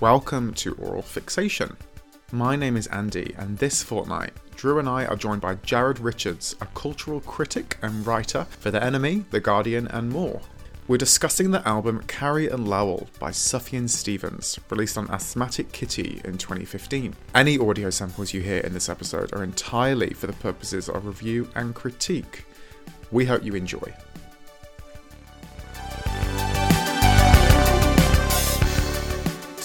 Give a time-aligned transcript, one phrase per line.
[0.00, 1.76] Welcome to Aural Fixation.
[2.32, 6.56] My name is Andy, and this fortnight, Drew and I are joined by Jared Richards,
[6.62, 10.40] a cultural critic and writer for The NME, The Guardian, and more.
[10.88, 16.38] We're discussing the album Carrie and Lowell by Sufjan Stevens, released on Asthmatic Kitty in
[16.38, 17.14] 2015.
[17.34, 21.46] Any audio samples you hear in this episode are entirely for the purposes of review
[21.56, 22.46] and critique.
[23.12, 23.94] We hope you enjoy.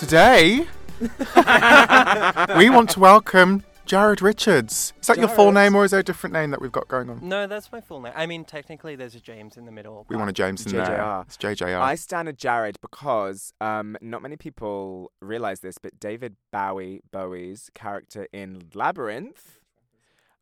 [0.06, 0.68] Today,
[1.00, 4.94] we want to welcome Jared Richards.
[5.02, 5.56] Is that your full Jared.
[5.56, 7.28] name or is there a different name that we've got going on?
[7.28, 8.14] No, that's my full name.
[8.16, 10.06] I mean, technically, there's a James in the middle.
[10.08, 10.86] We but- want a James in there.
[10.86, 11.24] JJR.
[11.24, 11.80] It's JJR.
[11.82, 17.72] I stand a Jared because um, not many people realize this, but David Bowie, Bowie's
[17.74, 19.58] character in Labyrinth,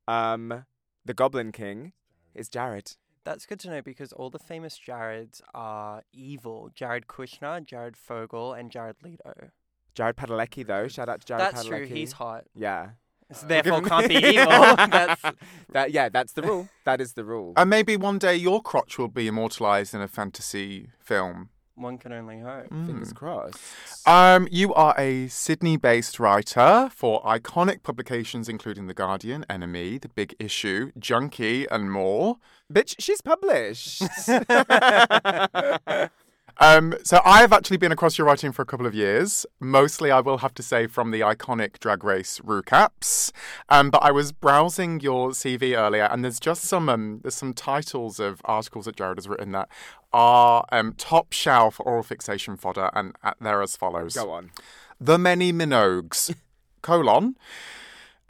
[0.10, 0.66] um,
[1.06, 1.94] the Goblin King,
[2.36, 2.98] is Jared.
[3.26, 6.70] That's good to know because all the famous Jareds are evil.
[6.76, 9.50] Jared Kushner, Jared Fogle, and Jared Leto.
[9.96, 10.88] Jared Padalecki, though.
[10.88, 11.68] Shout out to Jared that's Padalecki.
[11.68, 11.86] true.
[11.86, 12.46] He's hot.
[12.54, 12.90] Yeah.
[13.32, 14.46] So therefore, can't be evil.
[14.76, 15.22] that's
[15.72, 16.68] That, yeah, that's the rule.
[16.84, 17.54] That is the rule.
[17.56, 21.50] and maybe one day your crotch will be immortalized in a fantasy film.
[21.76, 22.68] one can only hope.
[22.70, 23.16] Fingers Mm.
[23.16, 24.08] crossed.
[24.08, 30.36] Um, you are a Sydney-based writer for iconic publications including The Guardian, NME, The Big
[30.40, 32.38] Issue, Junkee, and more.
[32.74, 34.04] Bitch, she's published.
[36.60, 39.46] Um, so I have actually been across your writing for a couple of years.
[39.60, 43.32] Mostly, I will have to say, from the iconic Drag Race recaps.
[43.70, 47.54] Um, but I was browsing your CV earlier, and there's just some um, there's some
[47.54, 49.68] titles of articles that Jared has written that
[50.12, 54.52] are um, top shelf for Aural Fixation fodder, and uh, they're as follows: Go on.
[55.02, 56.36] The Many Minogues,
[56.84, 57.36] colon.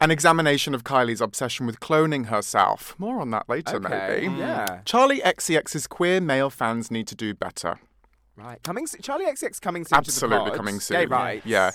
[0.04, 2.94] An examination of Kylie's obsession with cloning herself.
[2.98, 3.88] More on that later, Okay.
[4.20, 4.26] maybe.
[4.34, 4.38] Mm.
[4.38, 4.80] Yeah.
[4.84, 7.78] Charli XCX's queer male fans need to do better.
[8.36, 8.62] Right.
[8.62, 10.98] Coming Charli XX coming soon to the Absolutely coming soon.
[11.00, 11.46] Gay rights.
[11.46, 11.70] Yeah.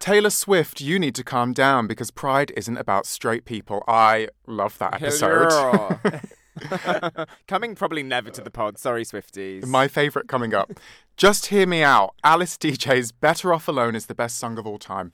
[0.00, 3.84] Taylor Swift, you need to calm down because Pride isn't about straight people.
[3.86, 5.52] I love that episode.
[7.46, 8.78] Coming probably never to the pod.
[8.78, 9.64] Sorry, Swifties.
[9.66, 10.72] My favourite coming up.
[11.16, 12.14] Just hear me out.
[12.24, 15.12] Alice Deejay's Better Off Alone is the best song of all time.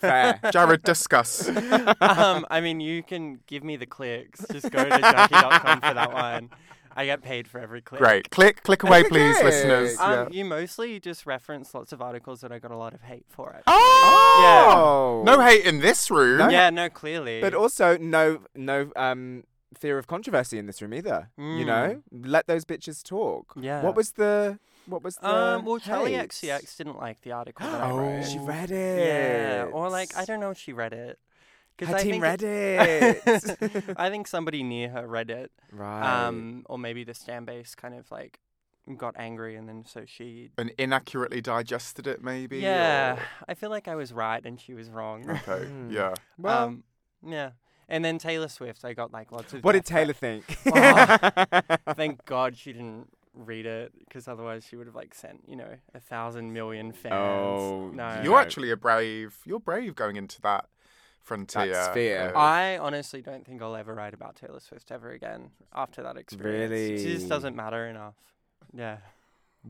[0.00, 0.40] Fair.
[0.52, 1.48] Jared, discuss.
[1.48, 4.44] um, I mean, you can give me the clicks.
[4.50, 6.50] Just go to junkee.com for that one.
[6.96, 8.00] I get paid for every click.
[8.00, 8.30] Great.
[8.30, 9.44] Click, click away, please, Okay.
[9.44, 9.96] listeners.
[10.00, 10.28] Um, Yeah.
[10.32, 13.52] You mostly just reference lots of articles that I got a lot of hate for.
[13.52, 13.62] It.
[13.68, 15.22] Oh.
[15.24, 15.32] Yeah.
[15.32, 16.38] No hate in this room.
[16.38, 16.48] No.
[16.48, 17.40] Yeah, no, clearly.
[17.40, 19.44] But also no no um
[19.78, 21.28] fear of controversy in this room either.
[21.36, 22.02] You know?
[22.10, 23.52] Let those bitches talk.
[23.60, 23.82] Yeah.
[23.82, 24.58] What was the
[24.88, 26.30] what was the Um, well, Charli hate?
[26.30, 27.96] XCX didn't like the article that I Oh.
[27.98, 28.24] wrote.
[28.26, 29.06] She read it.
[29.06, 31.18] Yeah, or like I don't know if she read it.
[31.80, 33.84] Her I team think read it- it.
[33.96, 35.52] I think somebody near her read it.
[35.70, 36.26] right.
[36.26, 38.40] Um, or maybe the stand base kind of like
[38.96, 40.50] got angry, and then so she.
[40.58, 42.58] And inaccurately digested it, maybe?
[42.58, 45.28] Yeah, I feel like I was right and she was wrong.
[45.30, 45.64] Okay.
[45.68, 45.90] Hmm.
[45.90, 46.14] Yeah.
[46.38, 46.84] well, um,
[47.24, 47.50] yeah.
[47.90, 49.62] And then Taylor Swift, I got like lots of.
[49.62, 50.44] what did Taylor threats.
[50.46, 50.74] think?
[50.74, 51.60] Oh.
[51.94, 55.76] Thank God she didn't read it, because otherwise she would have like sent you know
[55.94, 57.14] a thousand million fans.
[57.14, 58.20] Oh, no.
[58.22, 58.38] You're No.
[58.38, 59.38] actually a brave.
[59.46, 60.66] You're brave going into that
[61.22, 61.72] frontier.
[61.72, 62.28] That sphere.
[62.30, 66.16] of- I honestly don't think I'll ever write about Taylor Swift ever again after that
[66.16, 66.72] experience.
[66.72, 67.14] She Really?
[67.14, 68.14] just doesn't matter enough.
[68.74, 68.98] Yeah.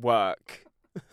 [0.01, 0.65] Work.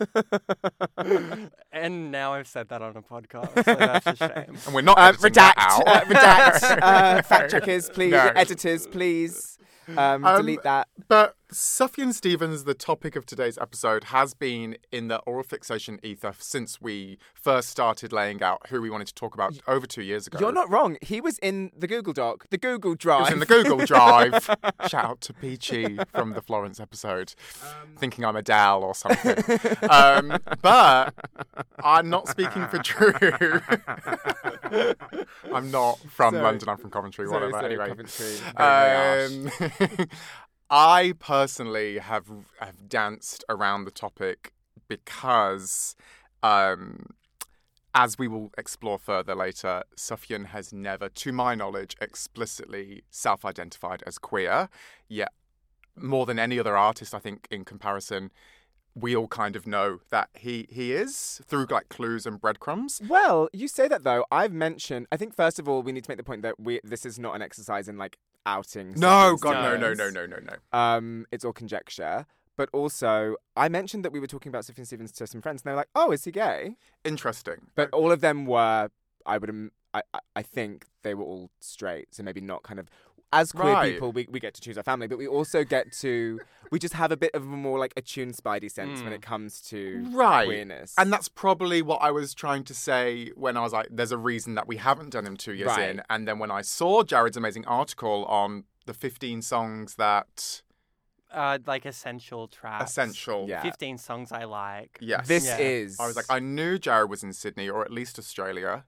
[1.72, 4.56] and now I've said that on a podcast, so that's a shame.
[4.66, 5.86] and we're not Uh, redact, that out.
[5.86, 8.32] uh, redact, uh, fact checkers, please, No.
[8.34, 10.88] editors, please, um, Um, delete that.
[11.08, 16.34] But Sufjan Stevens, the topic of today's episode, has been in the Aural Fixation ether
[16.40, 20.26] since we first started laying out who we wanted to talk about over two years
[20.26, 20.38] ago.
[20.40, 20.96] You're not wrong.
[21.02, 23.20] He was in the Google Doc, the Google It Drive.
[23.20, 24.44] was in the Google Drive.
[24.88, 27.34] Shout out to Peachy from the Florence episode,
[27.96, 29.36] thinking I'm Adele or something.
[29.88, 31.14] Um, but
[31.78, 33.60] I'm not speaking for Drew.
[35.54, 36.42] I'm not from Sorry.
[36.42, 36.68] London.
[36.68, 37.28] I'm from Coventry.
[37.28, 37.52] Sorry, whatever.
[37.52, 38.34] sorry, anyway, Coventry.
[38.58, 40.08] Very, very um,
[40.70, 42.26] I personally have
[42.60, 44.52] have danced around the topic
[44.88, 45.96] because,
[46.42, 47.06] um,
[47.94, 54.18] as we will explore further later, Sufjan has never, to my knowledge, explicitly self-identified as
[54.18, 54.68] queer.
[55.08, 55.32] Yet,
[55.96, 58.30] more than any other artist, I think, in comparison,
[58.94, 63.00] we all kind of know that he he is through like clues and breadcrumbs.
[63.06, 64.24] Well, you say that though.
[64.32, 65.06] I've mentioned.
[65.12, 67.18] I think first of all, we need to make the point that we this is
[67.18, 68.94] not an exercise in like outing.
[68.96, 70.78] No, God, no, no, no, no, no, no.
[70.78, 72.26] Um, it's all conjecture.
[72.56, 75.68] But also, I mentioned that we were talking about Sufjan Stevens to some friends, and
[75.68, 77.66] they were like, "Oh, is he gay?" Interesting.
[77.74, 78.88] But all of them were,
[79.26, 82.88] I would, I, I- I think they were all straight, so maybe not kind of
[83.40, 83.92] as queer Right.
[83.94, 86.40] people, we, we get to choose our family, but we also get to
[86.72, 89.16] we just have a bit of a more like attuned spidey sense when Mm.
[89.16, 90.46] it comes to Right.
[90.46, 90.94] queerness.
[90.98, 94.18] And that's probably what I was trying to say when I was like, there's a
[94.18, 95.90] reason that we haven't done him two years Right.
[95.90, 96.02] in.
[96.10, 100.62] And then when I saw Jared's amazing article on the 15 songs that
[101.32, 102.90] Uh, like essential tracks.
[102.90, 103.46] essential.
[103.48, 103.62] Yeah.
[103.62, 104.98] 15 songs I like.
[105.00, 105.28] Yes.
[105.28, 105.58] this Yeah.
[105.58, 108.84] is I was like, I knew Jared was in Sydney or at least Australia.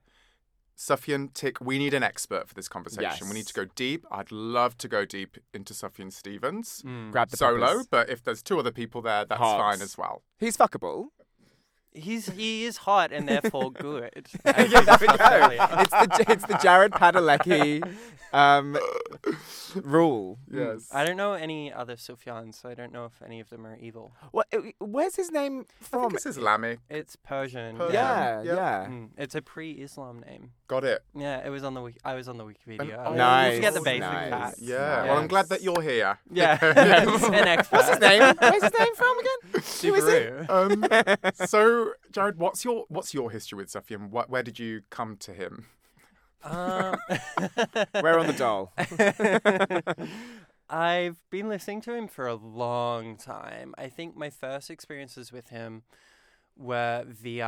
[0.79, 3.29] Sufjan, Tick, we need an expert for this conversation.
[3.29, 4.07] We need to go deep.
[4.13, 7.11] I'd love to go deep into Sufjan Stevens Mm.
[7.11, 7.87] grab the solo, poppers.
[7.89, 9.61] but if there's two other people there, that's Hogs.
[9.61, 10.23] fine as well.
[10.39, 11.09] He's fuckable.
[11.93, 14.29] He's he is hot and therefore good.
[14.45, 14.69] yeah, there
[15.49, 15.67] we go.
[15.81, 17.83] It's the it's the Jared Padalecki
[18.33, 18.79] um,
[19.75, 20.39] rule.
[20.49, 20.89] Yes.
[20.93, 23.77] I don't know any other Sufjans, so I don't know if any of them are
[23.77, 24.13] evil.
[24.31, 24.47] What?
[24.55, 26.01] uh, Where's his name I from?
[26.03, 26.79] think it's Islamic.
[26.89, 27.79] It's Persian.
[27.79, 27.95] Persian.
[27.95, 28.55] yeah, Yeah.
[28.55, 28.87] yeah.
[28.89, 30.53] Mm, it's a pre-Islam name.
[30.69, 31.03] Got it.
[31.15, 33.03] Yeah, it was on the wiki- I was on the Wikipedia.
[33.05, 34.31] oh, I Nice, forget the basic nice.
[34.31, 34.61] facts.
[34.61, 35.05] Yeah.
[35.05, 36.19] Well, I'm glad that you're here.
[36.31, 37.77] Yeah, because- an expert.
[37.77, 38.35] What's his name?
[38.39, 39.39] Where's his name from again?
[39.83, 40.33] Who is it?
[40.47, 41.31] Subaru.
[41.35, 44.11] um, so, Jared, what's your what's your history with Sufjan?
[44.11, 45.67] What, where did you come to him?
[46.45, 46.97] Um,
[47.95, 48.73] We're on the doll.
[50.71, 53.75] I've been listening to him for a long time.
[53.79, 55.83] I think my first experiences with him
[56.59, 57.47] were via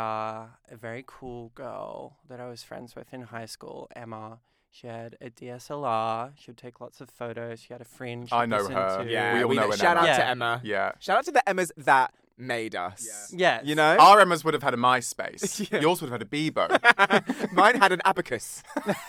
[0.71, 4.39] a very cool girl that I was friends with in high school, Emma.
[4.73, 6.31] She had a DSLR.
[6.37, 7.61] She would take lots of photos.
[7.61, 8.29] She had a friend.
[8.31, 9.03] I know her.
[9.05, 9.11] to.
[9.11, 9.77] Yeah, We all know know.
[9.77, 10.09] Shout Emma.
[10.09, 10.61] out to Emma.
[10.63, 10.93] Yeah.
[11.01, 13.33] Shout out to the Emmas that made us.
[13.37, 13.63] Yes.
[13.67, 13.97] You know?
[13.99, 15.69] Our Emmas would have had a MySpace.
[15.73, 15.81] Yeah.
[15.81, 17.53] Yours would have had a Bebo.
[17.53, 18.63] Mine had an abacus.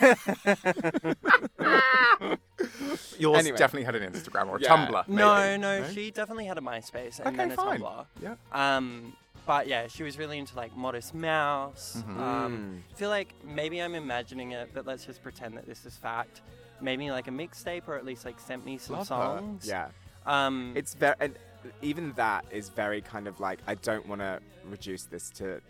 [3.19, 3.57] Yours Anyway.
[3.57, 4.69] definitely had an Instagram or a Yeah.
[4.87, 5.07] Tumblr.
[5.07, 5.61] No, maybe.
[5.61, 7.79] no, she definitely had a MySpace and Okay, then a fine.
[7.81, 8.05] Tumblr.
[8.21, 8.35] Yeah.
[8.51, 9.15] Um,
[9.45, 12.03] but yeah, she was really into like Modest Mouse.
[12.07, 12.17] Mhm.
[12.19, 15.95] Um, I feel like maybe I'm imagining it, but let's just pretend that this is
[15.97, 16.41] fact.
[16.79, 19.15] Maybe like a mixtape, or at least like sent me some Love her.
[19.15, 19.67] songs.
[19.67, 19.89] Yeah.
[20.25, 21.35] Um, It's very, and
[21.81, 25.61] even that is very kind of like, I don't want to reduce this to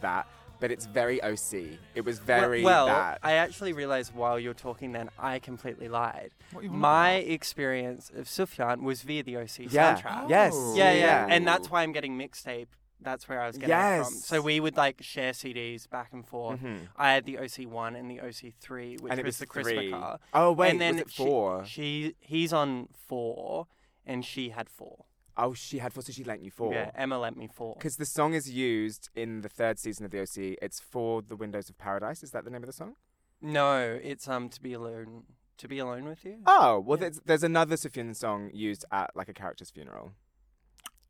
[0.00, 0.26] that,
[0.60, 1.78] but it's very OC.
[1.94, 2.86] It was very well.
[2.86, 3.18] that.
[3.22, 6.30] I actually realized while you're talking, then I completely lied.
[6.52, 6.70] What you?
[6.70, 9.96] My experience of Sufjan was via the OC yeah.
[9.96, 10.28] soundtrack.
[10.28, 10.52] Yes.
[10.54, 10.74] Oh.
[10.76, 11.34] Yeah, yeah, yeah.
[11.34, 12.66] and that's why I'm getting mixtape.
[13.02, 14.12] That's where I was getting it from.
[14.14, 16.60] So we would like share CDs back and forth.
[16.60, 16.88] Mhm.
[16.96, 19.90] I had the OC one and the OC three, which was, was the Chris three.
[19.90, 20.18] McCarr.
[20.34, 21.64] Oh, wait, and then was it she- four?
[21.64, 23.66] She, he's on four,
[24.04, 25.04] and she had four.
[25.36, 26.74] oh, she had four, so she lent you four.
[26.74, 27.74] Yeah, Emma lent me four.
[27.78, 30.58] Because the song is used in the third season of the OC.
[30.60, 32.22] It's for the Windows of Paradise.
[32.22, 32.96] Is that the name of the song?
[33.40, 35.22] No, it's um to be alone,
[35.56, 36.40] to be alone with you.
[36.44, 37.02] Oh, well, Yeah.
[37.04, 40.12] there's, there's another Sufjan song used at like a character's funeral.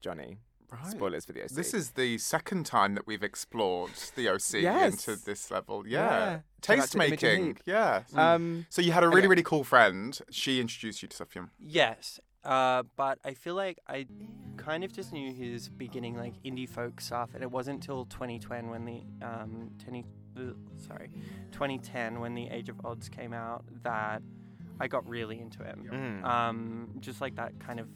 [0.01, 0.37] Johnny.
[0.73, 0.87] Right.
[0.91, 1.51] Spoilers for the OC.
[1.51, 5.07] This is the second time that we've explored the OC Yes.
[5.09, 5.87] into this level.
[5.87, 5.99] Yeah.
[6.09, 6.39] Yeah.
[6.61, 7.59] Taste making.
[7.67, 8.03] Yeah.
[8.15, 9.27] Um, So you had a really, Okay.
[9.29, 10.19] really cool friend.
[10.31, 11.49] She introduced you to Sufjan.
[11.59, 14.07] Yes, uh, but I feel like I
[14.57, 18.69] kind of just knew his beginning like indie folk stuff, and it wasn't until 2010
[18.71, 20.05] when the um 10,
[20.37, 20.41] uh,
[20.77, 21.11] sorry
[21.53, 24.23] 2010 when the Age of Adz came out that
[24.79, 25.85] I got really into him.
[25.91, 26.25] mm.
[26.25, 27.89] Um, just like that kind of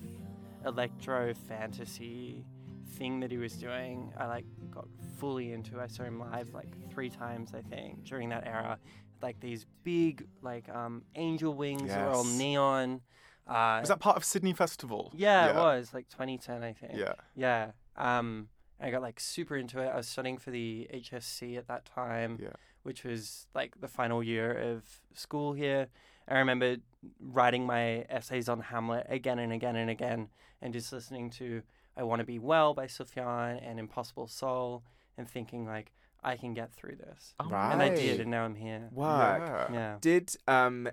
[0.65, 2.45] electro fantasy
[2.85, 4.87] thing that he was doing, I like got
[5.19, 5.81] fully into.
[5.81, 8.79] I saw him live like three times, I think, during that era.
[9.23, 13.01] Like these big like um angel wings that were all neon.
[13.47, 15.13] Uh, Was that part of Sydney Festival?
[15.15, 16.93] yeah, it was like 2010, I think.
[16.97, 17.13] Yeah.
[17.35, 17.73] Yeah.
[17.97, 18.49] Um,
[18.81, 19.87] I got like super into it.
[19.89, 22.55] I was studying for the HSC at that time, Yeah.
[22.85, 24.83] which was like the final year of
[25.13, 25.89] school here.
[26.27, 26.77] I remember
[27.21, 30.29] writing my essays on Hamlet again and again and again,
[30.63, 31.63] and just listening to
[31.97, 34.85] "I Want to Be Well" by Sufjan and "Impossible Soul,"
[35.17, 38.55] and thinking like I can get through this, Oh, and I did, and now I'm
[38.55, 38.89] here.
[38.93, 39.43] Work.
[39.47, 39.73] Yeah.
[39.73, 39.97] Yeah.
[40.01, 40.89] Did um,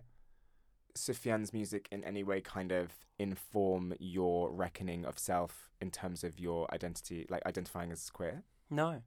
[0.96, 6.40] Sufjan's music in any way kind of inform your reckoning of self in terms of
[6.40, 8.44] your identity, like identifying as queer?
[8.70, 9.02] No.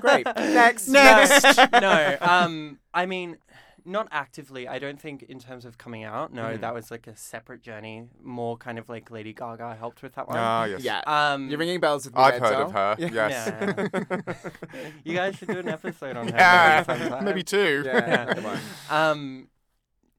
[0.00, 0.26] Great.
[0.36, 0.86] Next.
[0.88, 1.58] Next.
[1.72, 2.16] no.
[2.20, 2.78] Um.
[2.94, 3.38] I mean,
[3.84, 4.66] not actively.
[4.68, 6.32] I don't think in terms of coming out.
[6.32, 6.60] No, Mhm.
[6.60, 8.08] that was like a separate journey.
[8.22, 10.36] More kind of like Lady Gaga helped with that one.
[10.38, 10.82] Ah, yes.
[10.82, 11.00] Yeah.
[11.06, 11.48] um.
[11.48, 12.96] You're ringing bells with me I've heard of her.
[12.98, 13.08] Yeah.
[13.12, 14.30] Yes.
[15.04, 16.36] you guys should do an episode on her.
[16.36, 16.84] yeah.
[16.88, 17.24] maybe.
[17.24, 17.82] Maybe two.
[17.84, 18.58] Yeah, Yeah.
[19.10, 19.48] Um,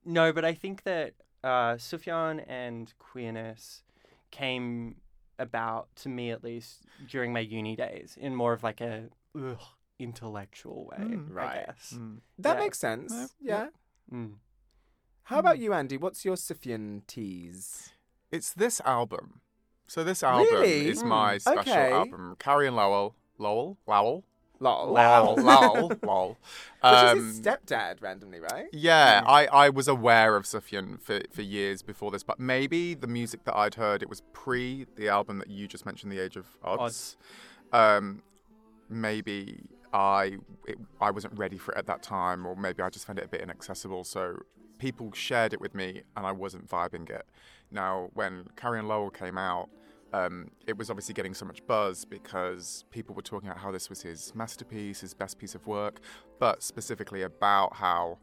[0.05, 1.13] no, but I think that
[1.43, 3.83] uh, Sufjan and queerness
[4.31, 4.95] came
[5.39, 9.57] about to me at least during my uni days in more of like a ugh,
[10.03, 11.29] intellectual way, Mm.
[11.29, 11.65] I Right.
[11.67, 11.93] guess.
[11.97, 12.21] Mm.
[12.39, 12.59] That Yeah.
[12.63, 13.11] makes sense.
[13.39, 13.67] Yeah.
[14.11, 14.17] Yeah.
[14.17, 14.35] Mm.
[15.23, 15.97] How about you, Andy?
[15.97, 17.93] What's your Sufjan tease?
[18.31, 19.41] It's this album.
[19.87, 20.87] So this album Really?
[20.87, 21.91] is my Mm, special okay.
[21.91, 22.35] album.
[22.39, 23.15] Carrie and Lowell.
[23.37, 23.77] Lowell?
[23.87, 24.23] Lowell?
[24.59, 24.93] Lol.
[24.93, 25.35] Lol.
[25.37, 26.29] lol, lol.
[26.29, 26.37] Which
[26.83, 28.67] Um, is his stepdad randomly, right?
[28.71, 33.07] Yeah, I, I was aware of Sufjan for, for years before this, but maybe the
[33.07, 36.35] music that I'd heard, it was pre the album that you just mentioned, The Age
[36.37, 37.15] of Adz.
[37.73, 38.21] Um,
[38.87, 43.05] maybe I it, I wasn't ready for it at that time, or maybe I just
[43.05, 44.03] found it a bit inaccessible.
[44.03, 44.37] So
[44.77, 47.25] people shared it with me, and I wasn't vibing it.
[47.71, 49.69] Now, when Carrie and Lowell came out,
[50.13, 53.89] um, it was obviously getting so much buzz because people were talking about how this
[53.89, 55.99] was his masterpiece, his best piece of work,
[56.39, 58.17] but specifically about how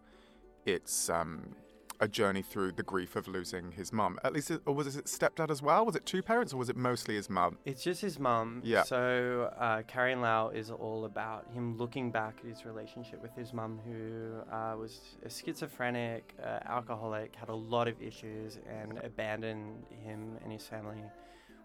[0.67, 1.55] it's um,
[2.01, 4.19] a journey through the grief of losing his mum.
[4.23, 5.85] At least, it, or was it his stepdad as well?
[5.85, 7.59] Was it two parents, or was it mostly his mum?
[7.65, 8.61] It's just his mum.
[8.65, 8.83] Yeah.
[8.85, 13.35] So uh, Carrie and Lowell is all about him looking back at his relationship with
[13.35, 18.99] his mum, who uh, was a schizophrenic, uh, alcoholic, had a lot of issues, and
[19.05, 21.03] abandoned him and his family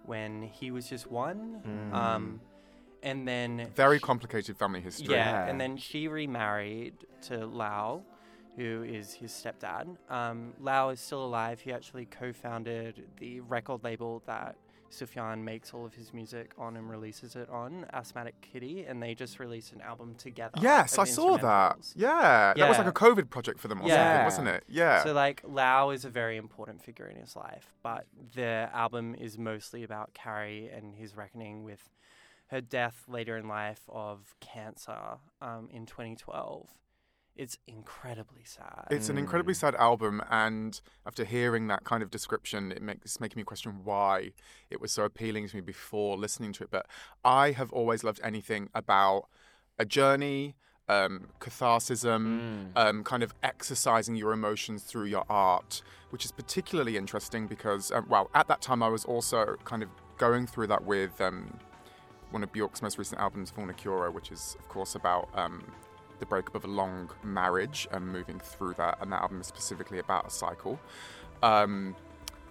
[0.05, 1.61] when he was just one.
[1.65, 1.93] Mm.
[1.93, 2.41] Um,
[3.03, 5.13] and then Very sh- complicated family history.
[5.13, 5.49] yeah, Yeah.
[5.49, 8.03] and then she remarried to Lowell,
[8.55, 9.95] who is his stepdad.
[10.09, 11.59] Um, Lowell is still alive.
[11.59, 14.55] He actually co-founded the record label that
[14.91, 19.15] Sufjan makes all of his music on and releases it on, Asthmatic Kitty, and they
[19.15, 20.53] just released an album together.
[20.61, 21.77] Yes, I saw that.
[21.79, 21.93] instrumentals.
[21.95, 23.95] Yeah, that was like a COVID project for them or Yeah.
[24.27, 24.63] something, wasn't it?
[24.67, 25.03] Yeah.
[25.03, 28.05] So like Lowell is a very important figure in his life, but
[28.35, 31.89] the album is mostly about Carrie and his reckoning with
[32.47, 36.69] her death later in life of cancer um, in 2012.
[37.35, 38.87] It's incredibly sad.
[38.91, 43.19] It's an incredibly sad album, and after hearing that kind of description, it makes it's
[43.19, 44.31] making me question why
[44.69, 46.69] it was so appealing to me before listening to it.
[46.69, 46.85] But
[47.25, 49.27] I have always loved anything about
[49.79, 50.55] a journey,
[50.87, 57.47] um, catharsism, um, kind of exercising your emotions through your art, which is particularly interesting
[57.47, 61.19] because, um, well, at that time I was also kind of going through that with
[61.19, 61.57] um,
[62.29, 65.63] one of Bjork's most recent albums, Vulnicura, which is, of course, about um,
[66.19, 68.97] the breakup of a long marriage and moving through that.
[69.01, 70.79] And that album is specifically about a cycle.
[71.41, 71.95] Um,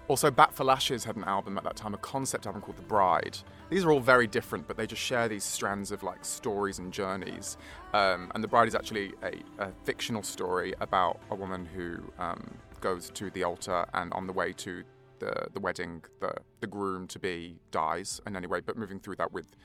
[0.08, 2.82] also, Bat for Lashes had an album at that time, a concept album called The
[2.82, 3.38] Bride.
[3.70, 6.92] These are all very different, but they just share these strands of like stories and
[6.92, 7.56] journeys.
[7.94, 12.58] Um, and The Bride is actually a, a fictional story about a woman who um,
[12.80, 14.82] goes to the altar and on the way to
[15.20, 18.20] the, the wedding, the, the groom to be dies.
[18.26, 19.56] And anyway, but moving through that with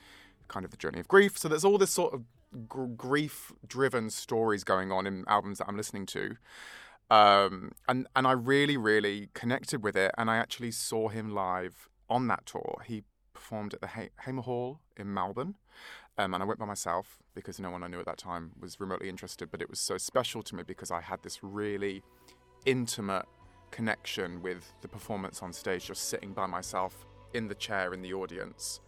[0.46, 1.36] kind of the journey of grief.
[1.36, 2.22] So there's all this sort of
[2.68, 6.36] gr- grief driven stories going on in albums that I'm listening to.
[7.10, 10.12] Um, and, and I really, really connected with it.
[10.18, 12.82] And I actually saw him live on that tour.
[12.86, 15.54] He performed at the ha- Hamer Hall in Melbourne.
[16.18, 18.80] Um, and I went by myself because no one I knew at that time was
[18.80, 19.50] remotely interested.
[19.50, 22.02] But it was so special to me because I had this really
[22.66, 23.26] intimate
[23.70, 28.12] connection with the performance on stage, just sitting by myself in the chair in the
[28.14, 28.80] audience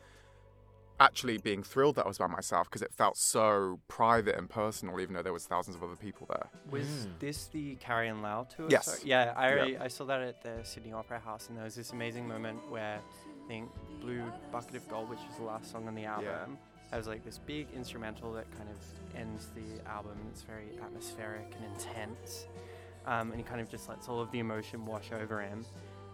[1.00, 5.00] actually being thrilled that I was by myself because it felt so private and personal,
[5.00, 6.46] even though there was thousands of other people there.
[6.70, 8.66] Was this the Carrie and Lowell tour?
[8.68, 8.84] Yes.
[8.84, 8.98] Sorry.
[9.04, 9.54] Yeah, I Yeah.
[9.54, 12.60] already, I saw that at the Sydney Opera House, and there was this amazing moment
[12.70, 16.58] where I think Blue Bucket of Gold, which was the last song on the album,
[16.90, 20.18] has like this big instrumental that kind of ends the album.
[20.32, 22.46] It's very atmospheric and intense,
[23.06, 25.64] um, and he kind of just lets all of the emotion wash over him.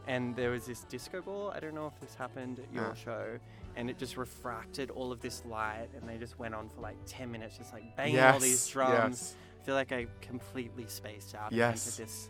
[0.07, 1.51] And there was this disco ball.
[1.51, 2.95] I don't know if this happened at your Yeah.
[2.95, 3.39] show,
[3.77, 6.97] and it just refracted all of this light, and they just went on for like
[7.07, 8.95] ten minutes, just like banging all these drums.
[8.95, 9.35] yes.
[9.63, 11.87] I feel like I completely spaced out Yes.
[11.87, 12.29] into this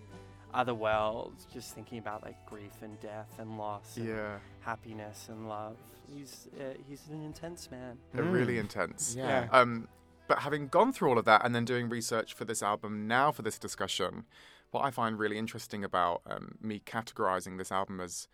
[0.54, 5.48] other world, just thinking about like grief and death and loss and Yeah, happiness and
[5.48, 5.76] love.
[6.08, 7.98] He's uh, he's an intense man.
[8.14, 9.14] they're really intense.
[9.18, 9.48] Yeah.
[9.52, 9.88] Um,
[10.28, 13.30] but having gone through all of that and then doing research for this album now
[13.32, 14.24] for this discussion,
[14.70, 18.26] what I find really interesting about um, me categorizing this album as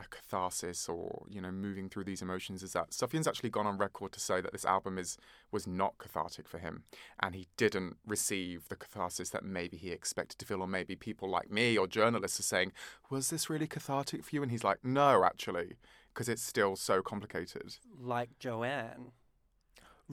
[0.00, 3.78] a catharsis or you know moving through these emotions is that Sufjan's actually gone on
[3.78, 5.16] record to say that this album is
[5.50, 6.84] was not cathartic for him
[7.20, 11.28] and he didn't receive the catharsis that maybe he expected to feel or maybe people
[11.28, 12.72] like me or journalists are saying
[13.10, 15.76] was this really cathartic for you and he's like no actually
[16.14, 19.12] because it's still so complicated Like Joanne.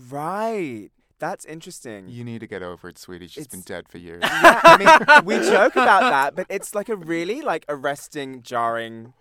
[0.09, 0.89] Right.
[1.17, 2.09] That's interesting.
[2.09, 5.25] you need to get over it sweetie she's been dead for years yeah, I mean,
[5.25, 9.13] we joke about that, but it's like a really like arresting, jarring,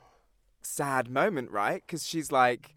[0.67, 1.83] sad moment, right?
[1.87, 2.75] Because she's like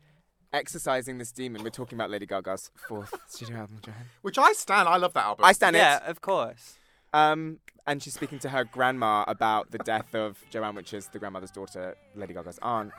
[0.53, 1.63] exercising this demon.
[1.63, 3.95] We're talking about Lady Gaga's fourth studio album, Joanne.
[4.21, 6.03] which I stand I love that album I stand yeah, it.
[6.09, 6.75] of course.
[7.13, 11.19] Um, and she's speaking to her grandma about the death of Joanne, which is the
[11.19, 12.91] grandmother's daughter, Lady Gaga's aunt.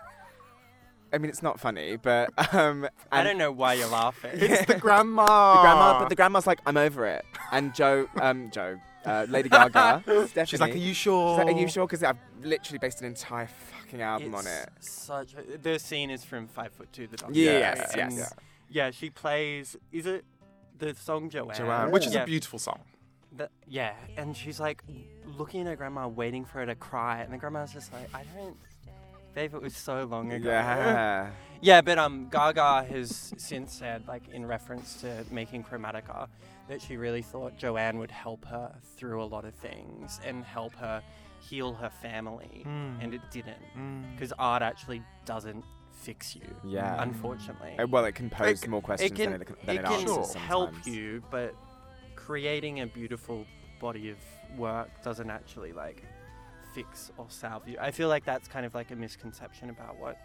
[1.13, 4.33] I mean, it's not funny, but um, I don't know why you're laughing.
[4.35, 5.25] It's the grandma.
[5.57, 7.25] the grandma, but the grandma's like, I'm over it.
[7.51, 8.79] And Joe, um, Joe,
[9.09, 11.87] uh, Lady Gaga, Stephanie, She's like, "Are you sure?" she's like, Are you sure?
[11.87, 14.69] Because I've literally based an entire fucking album on it.
[14.81, 17.95] Such a, the scene is from Five Foot Two, the Yes, documentary, yes.
[17.95, 18.29] and Yeah.
[18.71, 19.77] yeah, she plays.
[19.93, 20.25] Is it
[20.79, 21.57] the song Joanne.
[21.57, 22.81] Joanne, which is yeah, a beautiful song.
[23.37, 24.83] the- yeah, and she's like
[25.39, 28.23] looking at her grandma, waiting for her to cry, and the grandma's just like, I
[28.37, 28.57] don't.
[29.37, 30.49] It was so long ago.
[30.51, 31.31] Yeah.
[31.61, 36.29] Yeah, but um, Gaga has since said, like in reference to making Chromatica,
[36.69, 40.75] that she really thought Joanne would help her through a lot of things and help
[40.77, 41.03] her
[41.41, 43.01] heal her family, Hmm.
[43.01, 43.59] and it didn't,
[44.15, 46.43] because art actually doesn't fix you.
[46.65, 47.03] Yeah.
[47.03, 49.81] unfortunately, Uh, well, it can pose It- more questions it can than it, than it
[49.81, 51.55] it can help you, but
[52.17, 53.45] creating a beautiful
[53.81, 54.19] body of
[54.57, 56.05] work doesn't actually like
[56.79, 57.77] fix or salve you.
[57.81, 60.17] I feel like that's kind of like a misconception about what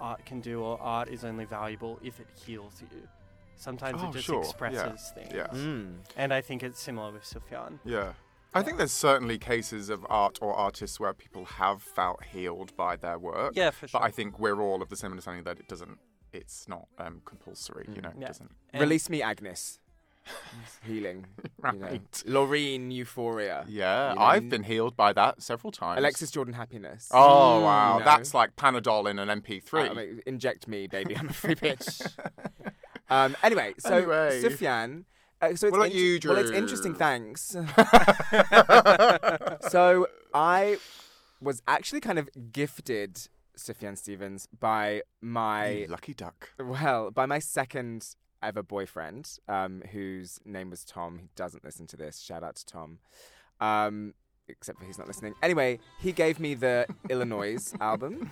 [0.00, 3.08] art can do, or art is only valuable if it heals you.
[3.56, 5.32] Sometimes Oh, it just sure, yeah, expresses things.
[5.34, 5.46] yeah.
[5.46, 5.94] Mm.
[6.16, 7.78] And I think it's similar with Sufjan.
[7.84, 8.12] Yeah.
[8.52, 12.96] I think there's certainly cases of art or artists where people have felt healed by
[12.96, 13.52] their work.
[13.54, 14.00] Yeah, for sure.
[14.00, 15.98] But I think we're all of the same understanding that it doesn't,
[16.32, 18.50] it's not um, compulsory, you know, it doesn't.
[18.72, 19.78] And- Release me, Agnes.
[20.86, 21.26] Healing.
[21.64, 21.86] You know.
[21.86, 22.12] Right.
[22.26, 23.64] Loreen, Euphoria.
[23.68, 25.98] Yeah, You know, I've been healed by that several times.
[25.98, 27.08] Alexis Jordan, Happiness.
[27.12, 27.94] Oh, wow.
[27.94, 28.04] you know.
[28.04, 29.90] That's like Panadol in an MP3.
[29.90, 31.16] I mean, inject me, baby.
[31.16, 32.06] I'm a free bitch.
[33.10, 34.40] um, anyway, so Anyway.
[34.42, 35.04] Sufjan.
[35.40, 36.94] Uh, so it's What about you, Well, it's interesting.
[36.94, 37.42] Thanks.
[39.70, 40.78] so I
[41.40, 43.28] was actually kind of gifted
[43.58, 46.50] Sufjan Stevens by my You lucky duck.
[46.58, 51.18] well, by my second ever boyfriend, um, whose name was Tom.
[51.18, 52.20] He doesn't listen to this.
[52.20, 52.98] Shout out to Tom.
[53.60, 54.14] Um,
[54.48, 55.34] except for he's not listening.
[55.42, 58.30] Anyway, he gave me the Illinois album.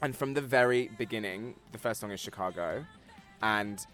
[0.00, 2.84] And from the very beginning, the first song is Chicago.
[3.42, 3.84] And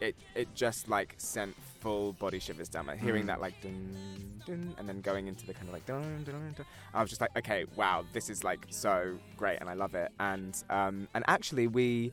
[0.00, 3.26] it it just like sent full body shivers down my hearing Mm.
[3.28, 3.96] that like dun
[4.44, 6.66] dun and then going into the kind of like dun dun dun, dun.
[6.92, 10.10] I was just like, okay, wow, this is like so great and I love it.
[10.18, 12.12] And um and actually we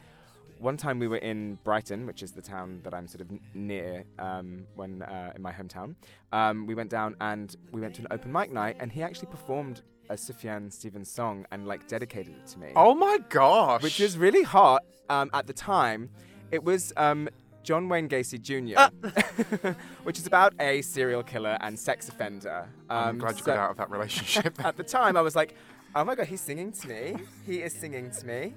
[0.61, 3.39] one time we were in Brighton, which is the town that I'm sort of n-
[3.53, 5.95] near um, when uh, in my hometown.
[6.31, 9.27] Um, we went down and we went to an open mic night, and he actually
[9.29, 13.81] performed a Sufjan Stevens song and like dedicated it to me, Oh my gosh.
[13.81, 16.09] which was really hot um, at the time.
[16.51, 17.29] It was um,
[17.63, 19.71] John Wayne Gacy Jr.,
[20.03, 22.67] which is about a serial killer and sex offender.
[22.89, 24.63] I'm Um, glad you so- got out of that relationship.
[24.65, 25.55] at the time, I was like,
[25.95, 27.15] "Oh my god, he's singing to me!
[27.45, 28.53] He is singing to me!"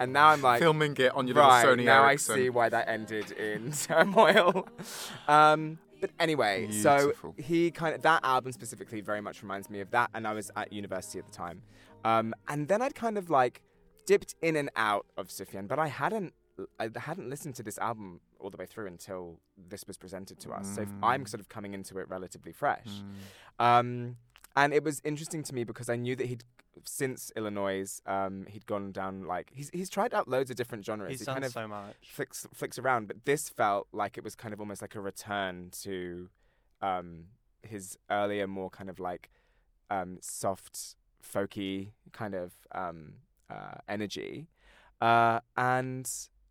[0.00, 2.34] And now I'm like, Filming it on your right little Sony now Ericsson.
[2.34, 4.66] I see why that ended in turmoil.
[5.28, 9.90] um, but anyway, so he kind of that album specifically very much reminds me of
[9.90, 11.62] that, and I was at university at the time.
[12.04, 13.60] Um, and then I'd kind of like
[14.06, 16.32] dipped in and out of Sufjan, but I hadn't
[16.78, 20.52] I hadn't listened to this album all the way through until this was presented to
[20.52, 20.74] us.
[20.74, 22.88] So I'm sort of coming into it relatively fresh.
[23.60, 23.64] Mm.
[23.64, 24.16] Um,
[24.56, 26.44] and it was interesting to me because I knew that he'd
[26.84, 31.10] since Illinois, um, he'd gone down like he's he's tried out loads of different genres.
[31.10, 31.96] He's he done kind of so much.
[32.02, 35.70] flicks flicks around, but this felt like it was kind of almost like a return
[35.82, 36.28] to
[36.82, 37.24] um,
[37.62, 39.30] his earlier, more kind of like
[39.90, 43.14] um, soft, folky kind of um,
[43.50, 44.48] uh, energy,
[45.00, 46.08] uh, and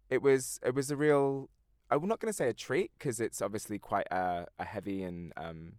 [0.10, 1.50] it was it was a real.
[1.92, 5.34] I'm not going to say a treat because it's obviously quite a, a heavy and
[5.36, 5.74] um,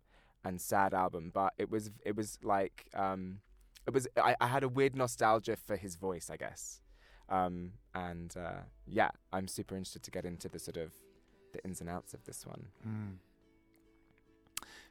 [0.44, 3.38] and sad album, but it was it was like um,
[3.86, 6.80] it was I, I had a weird nostalgia for his voice, I guess.
[7.28, 10.92] Um, and uh, yeah, I'm super interested to get into the sort of
[11.52, 12.66] the ins and outs of this one.
[12.86, 13.16] Mm.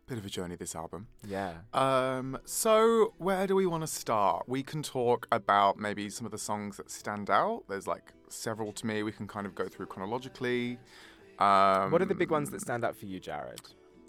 [0.07, 1.07] Bit of a journey, this album.
[1.27, 1.53] Yeah.
[1.73, 4.45] Um, so where do we want to start?
[4.47, 7.65] We can talk about maybe some of the songs that stand out.
[7.69, 9.03] There's like several to me.
[9.03, 10.79] We can kind of go through chronologically.
[11.37, 13.61] Um, what are the big ones that stand out for you, Jared?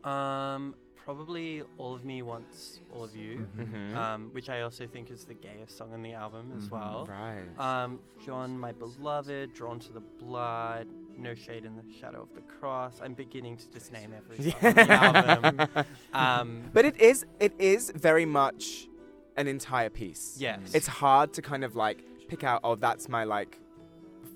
[0.04, 3.96] Um, probably All of Me Wants All of You, Mm-hmm.
[3.96, 6.70] um, which I also think is the gayest song on the album as Mhm.
[6.72, 7.06] well.
[7.10, 7.58] right.
[7.84, 10.86] Um, John, My Beloved, Drawn to the Blood,
[11.16, 13.00] No Shade in the Shadow of the Cross.
[13.02, 14.92] I'm beginning to just name every song on the
[15.76, 15.86] album.
[16.12, 18.88] Um, but it is it is very much
[19.36, 20.36] an entire piece.
[20.38, 20.74] yes.
[20.74, 22.60] It's hard to kind of like pick out.
[22.64, 23.58] Oh, that's my like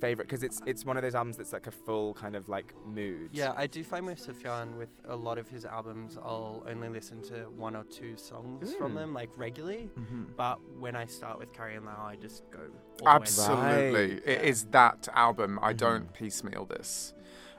[0.01, 2.75] favorite because it's it's one of those albums that's like a full kind of like
[2.87, 3.31] mood.
[3.33, 7.23] Yeah, I do find with Sufjan, with a lot of his albums, I'll only listen
[7.23, 8.97] to one or two songs from Mm.
[8.97, 9.91] them, like regularly.
[9.97, 10.37] Mhm.
[10.37, 13.09] But when I start with Carrie and Lowell, I just go all the way through.
[13.09, 14.11] Absolutely.
[14.15, 14.23] Right.
[14.27, 15.59] It is that album.
[15.63, 15.77] I Mhm.
[15.79, 17.15] don't piecemeal this.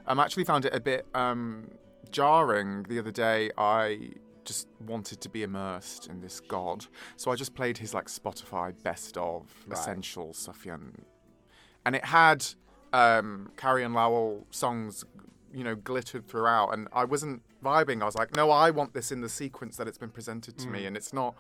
[0.08, 1.70] Um, I actually found it a bit um,
[2.12, 3.52] jarring the other day.
[3.58, 4.12] I
[4.44, 6.86] just wanted to be immersed in this god.
[7.18, 9.78] So I just played his like Spotify best of Right.
[9.78, 11.04] essential Sufjan.
[11.86, 12.46] And it had
[12.94, 15.04] um, Carrie and Lowell songs,
[15.54, 16.70] you know, glittered throughout.
[16.70, 18.02] And I wasn't vibing.
[18.02, 20.68] I was like, no, I want this in the sequence that it's been presented to
[20.68, 20.84] me.
[20.84, 20.88] Mm.
[20.88, 21.36] And it's not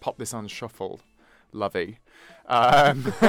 [0.00, 1.00] pop this on shuffle.
[1.52, 1.98] Lovey.
[2.46, 3.12] Um,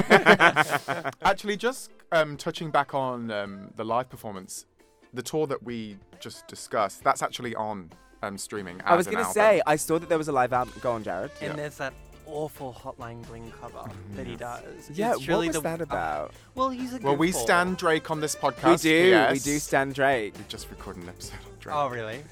[1.22, 4.66] actually, just um, touching back on um, the live performance,
[5.14, 7.90] the tour that we just discussed, that's actually on
[8.22, 8.80] um, streaming.
[8.84, 10.74] I was going gonna to say, I saw that there was a live album.
[10.80, 11.30] Go on, Jared.
[11.40, 11.56] And Yeah.
[11.56, 11.94] there's that
[12.32, 14.90] awful Hotline Bling cover that he does.
[14.92, 16.32] Yeah, it's really what was the, that about?
[16.54, 17.34] well, he's a Well, we goofball.
[17.42, 18.64] stand Drake on this podcast.
[18.64, 18.82] we podcast.
[18.82, 19.44] do, we PS.
[19.44, 20.34] do stand Drake.
[20.38, 21.76] We just recorded an episode on Drake.
[21.76, 22.22] Oh, really?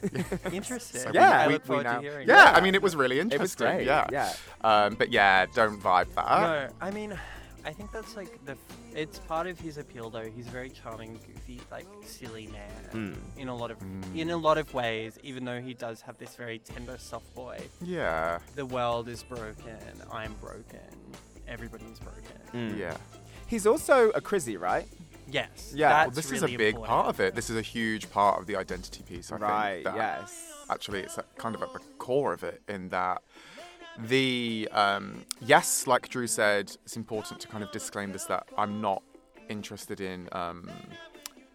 [0.56, 1.00] Interesting.
[1.00, 1.40] So Yeah.
[1.42, 2.56] I we, look we forward now, to hearing yeah, it.
[2.56, 3.66] I mean, it was really It was interesting.
[3.66, 3.86] great.
[3.86, 4.06] Yeah.
[4.10, 4.32] yeah.
[4.62, 6.26] Um, but yeah, don't vibe that.
[6.26, 7.18] No, I mean,
[7.64, 8.52] I think that's like the.
[8.52, 8.58] f-
[8.94, 10.28] It's part of his appeal, though.
[10.34, 13.16] He's a very charming, goofy, like silly man Mm.
[13.36, 14.16] in a lot of Mm.
[14.16, 15.18] in a lot of ways.
[15.22, 17.60] Even though he does have this very tender, soft boy.
[17.82, 18.38] Yeah.
[18.54, 19.78] The world is broken.
[20.10, 20.80] I'm broken.
[21.46, 22.40] Everybody's broken.
[22.52, 22.78] Mm.
[22.78, 22.96] Yeah.
[23.46, 24.86] He's also a Crizzy, right?
[25.30, 25.72] Yes.
[25.74, 26.86] Yeah, Well, this really is a big important.
[26.88, 27.34] part of it.
[27.34, 29.30] This is a huge part of the identity piece.
[29.30, 29.72] I right.
[29.84, 29.84] think.
[29.84, 30.52] that Yes.
[30.70, 33.22] Actually, it's at- kind of at the core of it in that
[34.06, 38.80] the um, yes, like Drew said, it's important to kind of disclaim this that I'm
[38.80, 39.02] not
[39.48, 40.70] interested in um,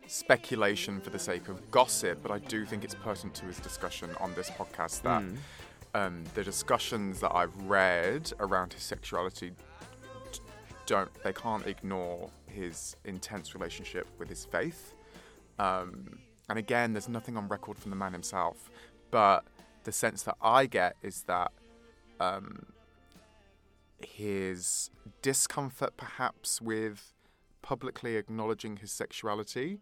[0.08, 4.10] speculation for the sake of gossip, but I do think it's pertinent to his discussion
[4.20, 5.38] on this podcast that Mm.
[5.96, 9.54] um, the discussions that I've read around his sexuality
[10.86, 14.96] don't they can't ignore his intense relationship with his faith.
[15.60, 18.70] Um, and again, there's nothing on record from the man himself,
[19.12, 19.46] but
[19.86, 21.52] the sense that I get is that
[22.20, 22.68] um,
[24.06, 24.90] his
[25.22, 27.14] discomfort, perhaps, with
[27.62, 29.80] publicly acknowledging his sexuality,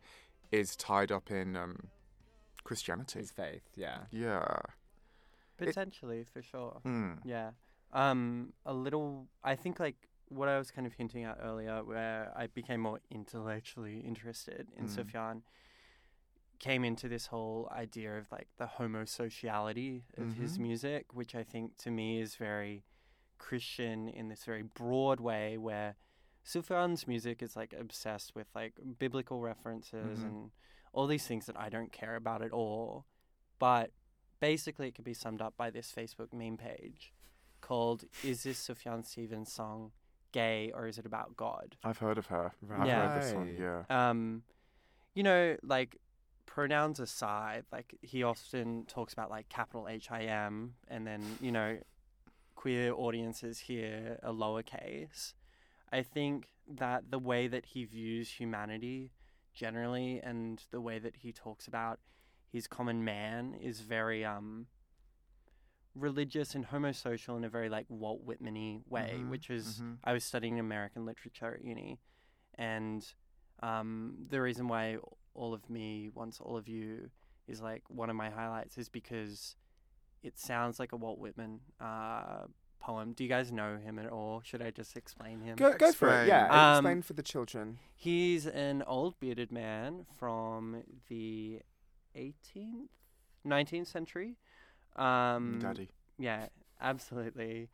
[0.51, 1.87] is tied up in um,
[2.63, 3.19] Christianity.
[3.19, 3.63] His faith.
[3.75, 3.99] Yeah.
[4.11, 4.59] Yeah.
[5.57, 6.81] Potentially, for sure.
[6.85, 7.19] Mm.
[7.23, 7.51] Yeah.
[7.93, 9.27] Um, a little.
[9.43, 12.99] I think like what I was kind of hinting at earlier, where I became more
[13.11, 14.95] intellectually interested in Mm.
[14.95, 15.41] Sufjan,
[16.61, 20.61] came into this whole idea of like the homosociality of his Mhm.
[20.61, 22.83] music, which I think to me is very
[23.39, 25.95] Christian in this very broad way, where
[26.45, 30.25] Sufjan's music is like obsessed with like biblical references Mhm.
[30.27, 30.51] and
[30.93, 33.05] all these things that I don't care about at all.
[33.57, 33.91] But
[34.39, 37.13] basically, it could be summed up by this Facebook meme page
[37.61, 39.91] called "Is this Sufjan Stevens song
[40.31, 42.53] gay or is it about God?" I've heard of her.
[42.69, 43.09] I've Yeah.
[43.09, 43.47] heard this one.
[43.47, 43.59] Right.
[43.59, 43.85] Yeah.
[44.09, 44.43] Um,
[45.15, 45.97] you know, like
[46.53, 51.51] pronouns aside, like he often talks about like capital H I M, and then you
[51.51, 51.77] know,
[52.55, 55.33] queer audiences hear a lowercase.
[55.93, 59.11] I think that the way that he views humanity
[59.53, 61.99] generally, and the way that he talks about
[62.51, 64.67] his common man, is very um
[65.95, 69.97] religious and homosocial in a very like Walt Whitman-y way, Mhm, which is mhm.
[70.03, 71.99] I was studying American literature at uni,
[72.55, 73.05] and
[73.61, 74.97] um, the reason why
[75.33, 77.09] all of me wants all of you
[77.47, 79.55] is like one of my highlights is because
[80.23, 82.45] it sounds like a Walt Whitman uh,
[82.79, 83.13] poem.
[83.13, 84.41] Do you guys know him at all?
[84.43, 85.55] Should I just explain him?
[85.55, 86.27] Go, go for it.
[86.27, 86.47] Yeah.
[86.47, 87.79] Um, explain for the children.
[87.95, 91.61] He's an old bearded man from the
[92.15, 92.89] 18th,
[93.47, 94.37] 19th century.
[94.95, 95.89] Um, Daddy.
[96.19, 96.47] Yeah,
[96.81, 97.69] absolutely.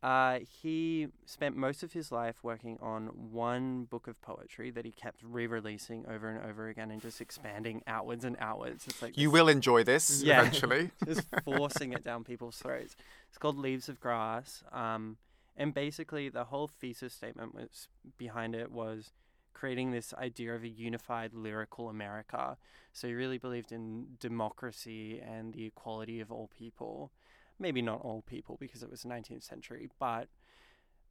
[0.00, 4.92] Uh, he spent most of his life working on one book of poetry that he
[4.92, 8.86] kept re-releasing over and over again and just expanding outwards and outwards.
[8.86, 10.40] It's like You this- will enjoy this Yeah.
[10.40, 10.92] eventually.
[11.04, 12.94] just forcing it down people's throats.
[13.28, 14.62] It's called Leaves of Grass.
[14.70, 15.16] Um,
[15.56, 19.10] and basically, the whole thesis statement was behind it was
[19.52, 22.56] creating this idea of a unified lyrical America.
[22.92, 27.10] So he really believed in democracy and the equality of all people.
[27.58, 30.28] Maybe not all people because it was 19th century, but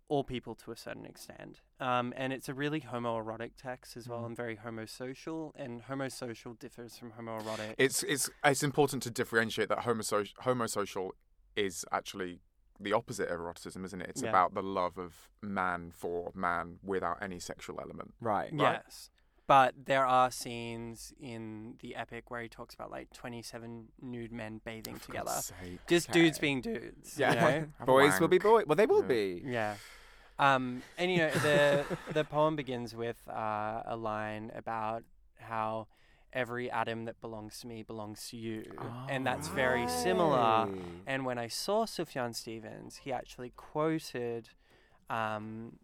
[0.10, 1.60] all people to a certain extent.
[1.81, 4.27] Um, and it's a really homoerotic text as well, Mm.
[4.27, 5.51] and very homosocial.
[5.55, 7.75] And homosocial differs from homoerotic.
[7.77, 11.12] It's it's it's important to differentiate that homosocial homosocial
[11.57, 12.39] is actually
[12.79, 14.10] the opposite of eroticism, isn't it?
[14.12, 14.29] It's Yeah.
[14.29, 18.13] about the love of man for man without any sexual element.
[18.21, 18.53] Right.
[18.53, 19.10] Yes.
[19.47, 24.60] But there are scenes in the epic where he talks about like 27 nude men
[24.65, 25.31] bathing For together.
[25.31, 25.79] Sake.
[25.88, 27.17] Just dudes being dudes.
[27.17, 27.33] Yeah.
[27.33, 27.67] You know?
[27.86, 28.65] Boys will be boys.
[28.67, 29.07] Well, they will Yeah.
[29.07, 29.41] be.
[29.45, 29.75] yeah.
[30.39, 35.03] Um, and you know the the poem begins with uh, a line about
[35.39, 35.88] how
[36.33, 38.63] every atom that belongs to me belongs to you,
[39.10, 40.67] and that's very similar.
[41.07, 44.49] And when I saw Sufjan Stevens, he actually quoted
[45.10, 45.77] um,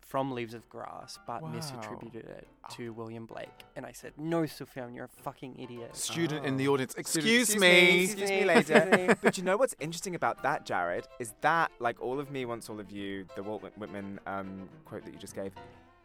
[0.00, 1.52] from Leaves of Grass, but Wow.
[1.54, 3.64] misattributed it to William Blake.
[3.76, 5.94] And I said, No, Sufjan, you're a fucking idiot.
[5.96, 6.74] Student in the Oh.
[6.74, 8.04] audience, Student- excuse, me.
[8.04, 9.06] Excuse me, Excuse later.
[9.08, 9.14] me.
[9.22, 12.68] but you know what's interesting about that, Jared, is that, like all of me wants
[12.70, 15.52] all of you, the Walt Whitman um, quote that you just gave,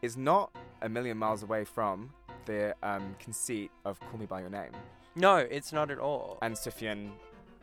[0.02, 2.12] is not a million miles away from
[2.46, 4.72] the um, conceit of Call Me By Your Name.
[5.16, 6.38] No, it's not at all.
[6.42, 7.12] And Sufjan,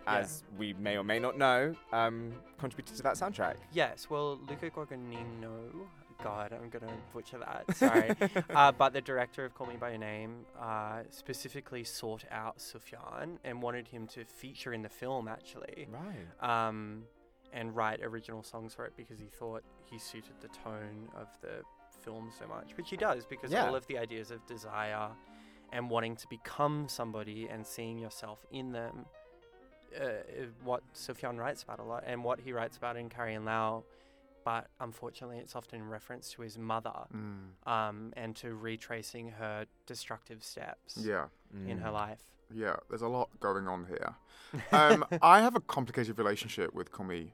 [0.06, 0.18] Yeah.
[0.18, 3.56] as we may or may not know, um, contributed to that soundtrack.
[3.72, 5.86] yes, well, Luca Guadagnino
[6.22, 7.76] God, I'm gonna butcher that.
[7.76, 8.10] Sorry,
[8.54, 13.38] uh, but the director of Call Me by Your Name uh, specifically sought out Sufjan
[13.44, 16.68] and wanted him to feature in the film, actually, Right.
[16.68, 17.04] um,
[17.52, 21.62] and write original songs for it because he thought he suited the tone of the
[22.04, 23.66] film so much, which he does because Yeah.
[23.66, 25.08] all of the ideas of desire
[25.72, 29.06] and wanting to become somebody and seeing yourself in them.
[29.98, 30.08] Uh,
[30.62, 33.84] what Sufjan writes about a lot, and what he writes about in Carrie and Lowell,
[34.46, 39.66] but unfortunately, it's often in reference to his mother Mm, um, and to retracing her
[39.86, 41.82] destructive steps yeah, in Mm.
[41.82, 42.22] her life.
[42.64, 42.76] yeah.
[42.88, 44.14] There's a lot going on here.
[44.80, 47.32] Um, I have a complicated relationship with Call Me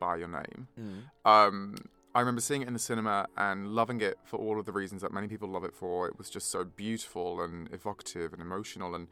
[0.00, 0.60] by Your Name.
[0.80, 1.00] Mm.
[1.34, 1.76] Um,
[2.14, 5.02] I remember seeing it in the cinema and loving it for all of the reasons
[5.02, 6.08] that many people love it for.
[6.08, 8.94] It was just so beautiful and evocative and emotional.
[8.94, 9.08] And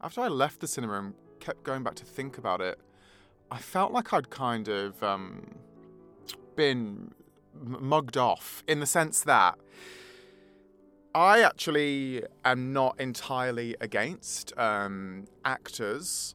[0.00, 2.76] after I left the cinema and kept going back to think about it,
[3.50, 5.54] I felt like I'd kind of um,
[6.58, 7.12] been
[7.54, 9.56] mugged off in the sense that
[11.14, 16.34] I actually am not entirely against um, actors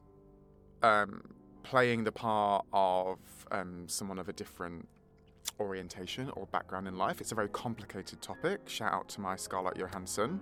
[0.82, 1.20] um,
[1.62, 3.18] playing the part of
[3.52, 4.88] um, someone of a different
[5.60, 7.20] orientation or background in life.
[7.20, 8.60] It's a very complicated topic.
[8.66, 10.40] Shout out to my Scarlett Johansson.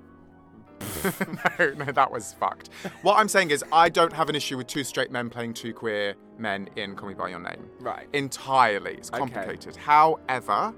[1.58, 2.70] No, no, that was fucked.
[3.02, 5.72] What I'm saying is, I don't have an issue with two straight men playing two
[5.72, 7.68] queer men in Call Me By Your Name.
[7.80, 8.08] Right.
[8.12, 8.94] Entirely.
[8.94, 9.18] It's Okay.
[9.18, 9.76] complicated.
[9.76, 10.74] However,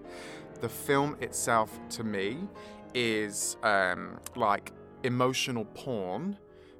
[0.61, 2.38] the film itself, to me,
[2.95, 6.37] is um, like emotional porn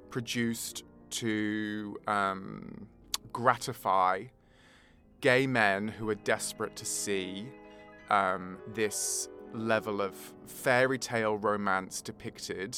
[0.09, 2.87] produced to um,
[3.31, 4.23] gratify
[5.21, 7.47] gay men who are desperate to see
[8.09, 12.77] um, this level of fairy tale romance depicted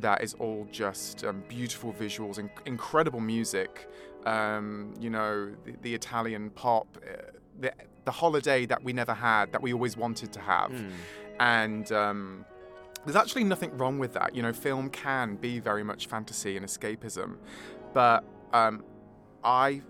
[0.00, 3.88] that is all just um, beautiful visuals and incredible music.
[4.24, 7.30] Um, you know, the, the Italian pop, uh,
[7.60, 7.72] the,
[8.04, 10.70] the holiday that we never had, that we always wanted to have.
[10.72, 10.90] Mm.
[11.38, 12.44] And um,
[13.04, 14.34] there's actually nothing wrong with that.
[14.34, 17.36] You know, film can be very much fantasy and escapism.
[17.94, 18.84] But um,
[19.44, 19.82] I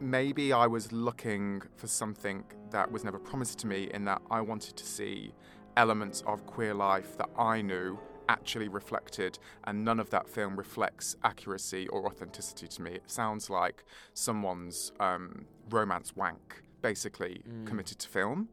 [0.00, 4.40] maybe I was looking for something that was never promised to me in that I
[4.40, 5.32] wanted to see
[5.76, 11.16] elements of queer life that I knew actually reflected, and none of that film reflects
[11.24, 12.92] accuracy or authenticity to me.
[12.92, 18.48] It sounds like someone's um, romance wank, basically committed to film.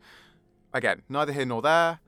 [0.74, 2.00] Again, neither here nor there.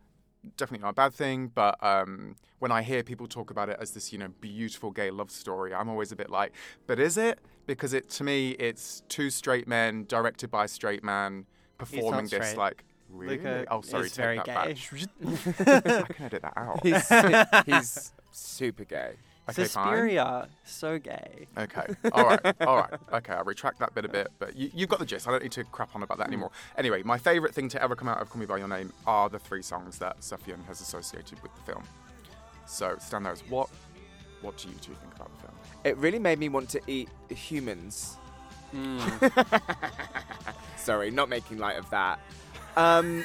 [0.56, 3.92] Definitely not a bad thing, but um, when I hear people talk about it as
[3.92, 6.54] this, you know, beautiful gay love story, I'm always a bit like,
[6.86, 7.40] but is it?
[7.66, 11.46] Because it to me, it's two straight men directed by a straight man
[11.78, 12.58] performing this straight.
[12.58, 12.84] like.
[13.10, 13.38] Really?
[13.38, 14.06] Luca oh, sorry.
[14.06, 14.54] is take very that gay.
[14.54, 16.08] back.
[16.10, 16.84] I can edit that out.
[16.84, 19.14] He's, he's super gay.
[19.50, 19.64] Okay.
[19.64, 21.48] Suspiria, so gay.
[21.58, 21.86] Okay.
[22.12, 22.56] All right.
[22.62, 22.94] All right.
[23.14, 23.34] Okay.
[23.34, 25.26] I'll retract that bit a bit, but you, you've got the gist.
[25.26, 26.52] I don't need to crap on about that anymore.
[26.78, 29.30] Anyway, my favourite thing to ever come out of Call Me by Your Name are
[29.30, 31.84] the three songs that Sufjan has associated with the film.
[32.66, 33.70] So, Stan knows what.
[34.42, 35.54] What do you two think about the film?
[35.86, 38.18] It really made me want to eat humans.
[38.76, 39.62] Mm.
[40.78, 42.20] Sorry, not making light of that.
[42.78, 43.24] Um,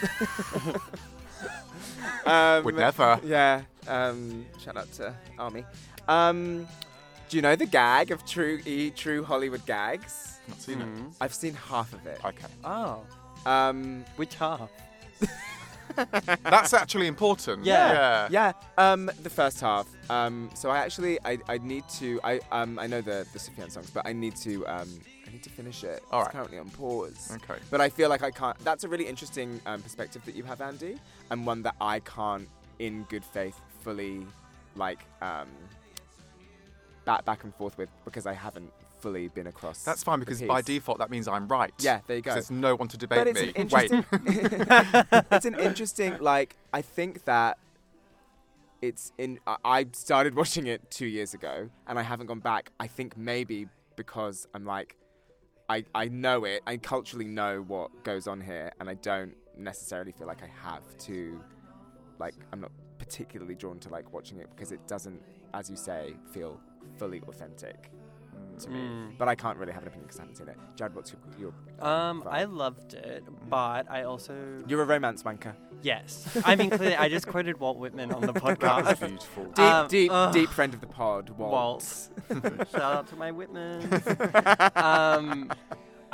[2.26, 3.20] um, Would never.
[3.24, 3.62] Yeah.
[3.86, 5.64] Um, shout out to Armie.
[6.08, 6.66] Um,
[7.28, 10.40] do you know the gag of true e true Hollywood gags?
[10.48, 11.12] Not seen Mm.
[11.20, 12.18] I've seen half of it.
[12.18, 12.24] it.
[12.24, 12.46] Okay.
[12.64, 13.02] Oh,
[13.46, 14.70] Um, which half?
[16.44, 17.64] That's actually important.
[17.64, 18.28] Yeah.
[18.30, 18.52] Yeah.
[18.78, 18.92] yeah.
[18.92, 19.86] Um, the first half.
[20.10, 23.70] Um, so I actually I, I need to I um I know the the Sufjan
[23.70, 26.02] songs, but I need to um I need to finish it.
[26.10, 26.32] All it's right.
[26.32, 27.36] currently on pause.
[27.36, 27.60] Okay.
[27.70, 28.58] But I feel like I can't.
[28.60, 30.98] That's a really interesting um, perspective that you have, Andy,
[31.30, 34.26] and one that I can't, in good faith, fully
[34.76, 35.48] like um,
[37.04, 39.82] back back and forth with because I haven't fully been across.
[39.82, 41.72] That's fine because by default that means I'm right.
[41.78, 42.34] Yeah, there you go.
[42.34, 43.48] There's no one to debate But it's me.
[43.48, 44.04] an interesting.
[45.32, 46.18] it's an interesting.
[46.20, 47.58] Like I think that
[48.80, 49.38] it's in.
[49.46, 52.70] I started watching it two years ago, and I haven't gone back.
[52.78, 54.96] I think maybe because I'm like,
[55.68, 56.62] I I know it.
[56.66, 60.96] I culturally know what goes on here, and I don't necessarily feel like I have
[60.98, 61.40] to.
[62.18, 65.20] Like I'm not particularly drawn to like watching it because it doesn't,
[65.54, 66.60] as you say, feel
[66.98, 67.90] fully authentic
[68.60, 68.78] to me.
[68.80, 69.18] Mm.
[69.18, 70.56] But I can't really have an opinion because I haven't seen it.
[70.76, 72.26] Jared, what's your your Um, vibe?
[72.30, 75.54] I loved it, but I also You're a romance wanker.
[75.82, 76.28] Yes.
[76.44, 79.00] I mean, clearly, I just quoted Walt Whitman on the That was podcast.
[79.00, 79.44] beautiful.
[79.44, 80.32] Deep, Um, deep, ugh.
[80.32, 81.52] deep friend of the pod, Walt.
[81.52, 82.08] Walt.
[82.72, 83.82] Shout out to my Whitman.
[84.74, 85.52] um,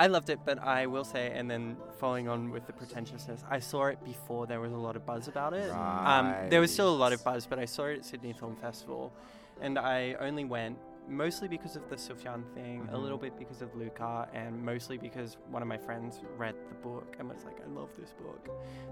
[0.01, 3.59] I loved it, but I will say, and then following on with the pretentiousness, I
[3.59, 5.71] saw it before there was a lot of buzz about it.
[5.73, 8.55] Um, there was still a lot of buzz, but I saw it at Sydney Film
[8.57, 9.13] Festival,
[9.61, 10.79] and I only went
[11.11, 13.01] mostly because of the Sufjan thing, a Mhm.
[13.03, 17.17] little bit because of Luca, and mostly because one of my friends read the book
[17.19, 18.47] and was like, I love this book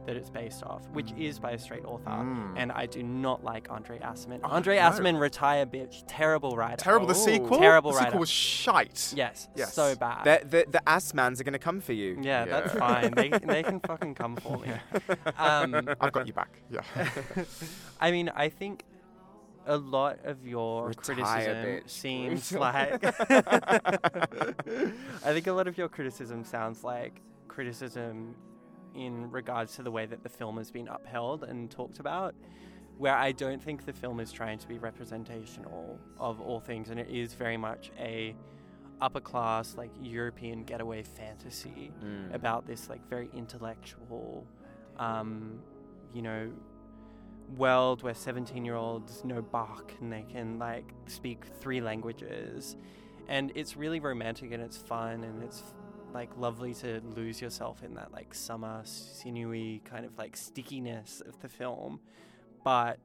[0.07, 2.09] that it's based off, which is by a straight author.
[2.09, 2.55] Mm.
[2.57, 4.41] And I do not like Andre Aciman.
[4.43, 4.83] Oh, Andre no.
[4.85, 6.05] Aciman, retire bitch.
[6.07, 6.77] Terrible writer.
[6.83, 7.07] Terrible.
[7.07, 7.59] The Oh, sequel.
[7.59, 9.13] terrible The sequel was shite.
[9.15, 9.75] Yes, Yes.
[9.75, 10.25] so bad.
[10.25, 12.17] The, the, the ass-mans are going to come for you.
[12.23, 13.11] yeah, that's fine.
[13.11, 14.69] They, they can fucking come for me.
[15.37, 16.63] Um, I've got you back.
[16.71, 16.81] Yeah.
[18.01, 18.85] I mean, I think
[19.67, 21.91] a lot of your Retire, criticism bitch.
[21.91, 23.05] seems like.
[25.25, 28.35] I think a lot of your criticism sounds like criticism
[28.95, 32.35] in regards to the way that the film has been upheld and talked about.
[32.99, 36.99] Where I don't think the film is trying to be representational of all things, and
[36.99, 38.35] it is very much a
[39.03, 42.35] upper class, like European getaway fantasy Mm.
[42.35, 44.47] about this like very intellectual,
[44.99, 45.61] um,
[46.15, 46.51] you know,
[47.57, 52.77] world where 17 year olds know Bach and they can like speak three languages.
[53.29, 55.63] And it's really romantic and it's fun and it's
[56.15, 61.41] like lovely to lose yourself in that like summer, sinewy kind of like stickiness of
[61.41, 62.01] the film.
[62.65, 62.99] But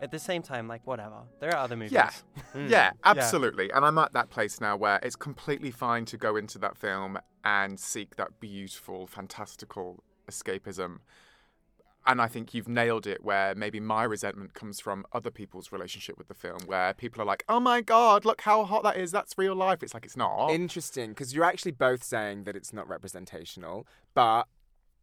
[0.00, 1.22] at the same time, like whatever.
[1.40, 1.92] There are other movies.
[1.92, 2.10] Yeah.
[2.54, 2.70] Mm.
[2.70, 3.70] Yeah, absolutely.
[3.72, 7.18] And I'm at that place now where it's completely fine to go into that film
[7.44, 10.98] and seek that beautiful, fantastical escapism.
[12.06, 16.18] And I think you've nailed it where maybe my resentment comes from other people's relationship
[16.18, 19.10] with the film, where people are like, oh my God, look how hot that is.
[19.10, 19.82] That's real life.
[19.82, 20.48] It's like, it's not.
[20.48, 24.44] Interesting, because you're actually both saying that it's not representational, but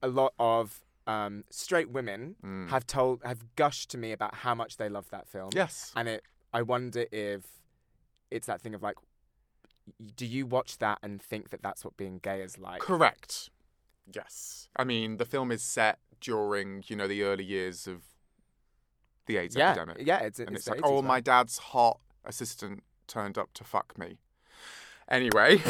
[0.03, 2.69] a lot of um, straight women Mm.
[2.69, 5.49] have told, have gushed to me about how much they love that film.
[5.55, 5.91] yes.
[5.95, 7.41] And it, I wonder if
[8.29, 8.95] it's that thing of like,
[10.15, 12.79] do you watch that and think that that's what being gay is like?
[12.81, 13.49] Correct.
[14.13, 14.69] Yes.
[14.75, 18.01] I mean, the film is set during, you know, the early years of
[19.25, 20.05] the AIDS yeah, epidemic.
[20.05, 23.97] yeah, it's, and it's it's, like, oh, my dad's hot assistant turned up to fuck
[23.97, 24.17] me.
[25.09, 25.57] Anyway.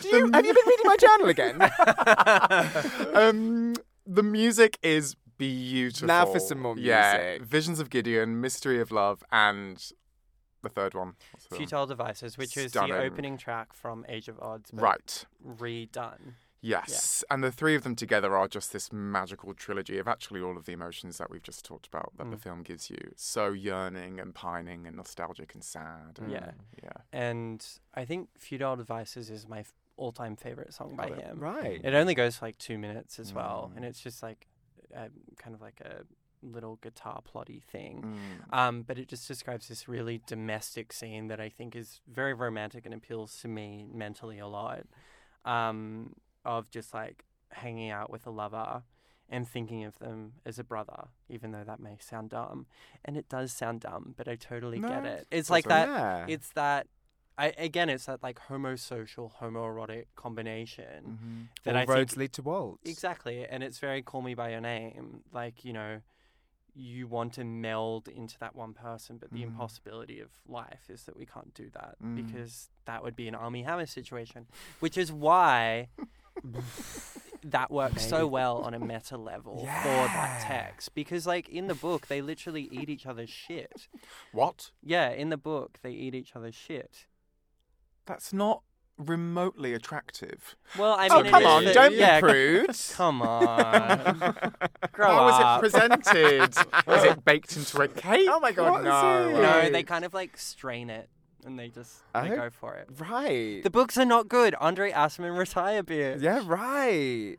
[0.00, 1.62] Do you, have you been reading my journal again?
[3.14, 3.74] um,
[4.06, 6.08] the music is beautiful.
[6.08, 7.42] Now for some more Yeah, music.
[7.42, 9.82] Visions of Gideon, Mystery of Love, and
[10.62, 11.14] the third one.
[11.32, 11.58] The other one?
[11.58, 15.26] Futile Devices, which is the opening track from Age of Adz, but Right.
[15.46, 16.34] redone.
[16.62, 20.58] Yes, and the three of them together are just this magical trilogy of actually all
[20.58, 22.42] of the emotions that we've just talked about that the Mm.
[22.42, 23.12] film gives you.
[23.16, 26.18] So yearning and pining and nostalgic and sad.
[26.18, 26.52] and- Yeah.
[26.82, 26.92] yeah.
[27.12, 29.64] And I think Futile Devices is my
[29.96, 31.38] all-time favorite song by him.
[31.38, 31.80] right.
[31.82, 33.76] It only goes for like two minutes as well, Mm.
[33.76, 34.46] and it's just like
[34.94, 36.04] a, kind of like a
[36.42, 38.16] little guitar plotty thing.
[38.52, 38.56] Mm.
[38.58, 42.84] Um, but it just describes this really domestic scene that I think is very romantic
[42.86, 44.84] and appeals to me mentally a lot.
[45.44, 48.82] Um, of just like hanging out with a lover
[49.28, 52.66] and thinking of them as a brother, even though that may sound dumb.
[53.04, 55.26] And it does sound dumb, but I totally get it.
[55.30, 55.88] It's like that.
[55.88, 56.24] Yeah.
[56.28, 56.86] It's that.
[57.38, 61.62] I, again, it's that like homosocial, homoerotic combination Mhm.
[61.64, 62.90] that All I roads think lead to Waltz.
[62.90, 65.22] Exactly, and it's very call me by your name.
[65.32, 66.02] Like you know,
[66.74, 69.48] you want to meld into that one person, but the Mm.
[69.48, 72.16] impossibility of life is that we can't do that Mm.
[72.16, 74.46] because that would be an Armie Hammer situation,
[74.80, 75.88] which is why
[77.42, 80.94] that works so well on a meta level for that text.
[80.94, 83.88] Because like in the book, they literally eat each other's shit.
[84.32, 84.70] What?
[84.82, 87.06] Yeah, in the book, they eat each other's shit.
[88.06, 88.62] That's not
[89.00, 90.56] remotely attractive.
[90.78, 92.70] Well, I oh, mean, it come on, the- don't yeah, be prude.
[92.92, 94.44] Come on,
[94.92, 95.64] grow How up.
[95.64, 96.56] is it presented?
[96.86, 98.28] was it baked into a cake?
[98.30, 99.40] Oh my God, What is no.
[99.42, 101.08] No, they kind of like strain it
[101.44, 102.36] and they just they Oh.
[102.36, 102.88] go for it.
[102.98, 103.62] Right.
[103.62, 104.54] The books are not good.
[104.60, 106.20] Andre Aciman retire bitch.
[106.22, 107.36] yeah, right.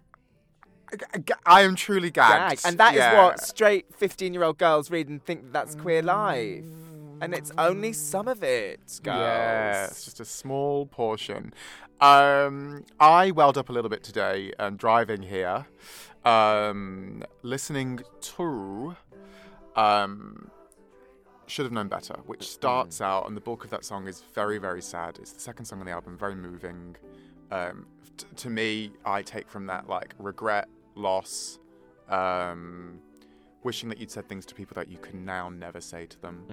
[1.45, 2.62] I am truly gagged.
[2.63, 2.69] Gag.
[2.71, 3.24] And that is Yeah.
[3.24, 6.65] what straight 15 year old girls read and think that that's queer life.
[7.21, 9.17] And it's only some of it, girls.
[9.17, 11.53] Yeah, it's just a small portion.
[11.99, 15.67] Um, I welled up a little bit today um, driving here,
[16.25, 18.95] um, listening to
[19.75, 20.49] um,
[21.45, 24.57] Should Have Known Better, which starts out, and the bulk of that song is very,
[24.57, 25.19] very sad.
[25.19, 26.95] It's the second song on the album, very moving.
[27.51, 27.86] Um,
[28.17, 31.60] t- to me, I take from that like regret, loss,
[32.10, 32.99] um,
[33.63, 36.46] wishing that you'd said things to people that you can now never say to them.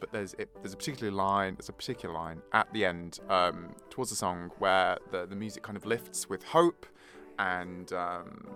[0.00, 3.74] But there's it, there's a particular line there's a particular line at the end um,
[3.90, 6.86] towards the song where the, the music kind of lifts with hope
[7.38, 8.46] and um,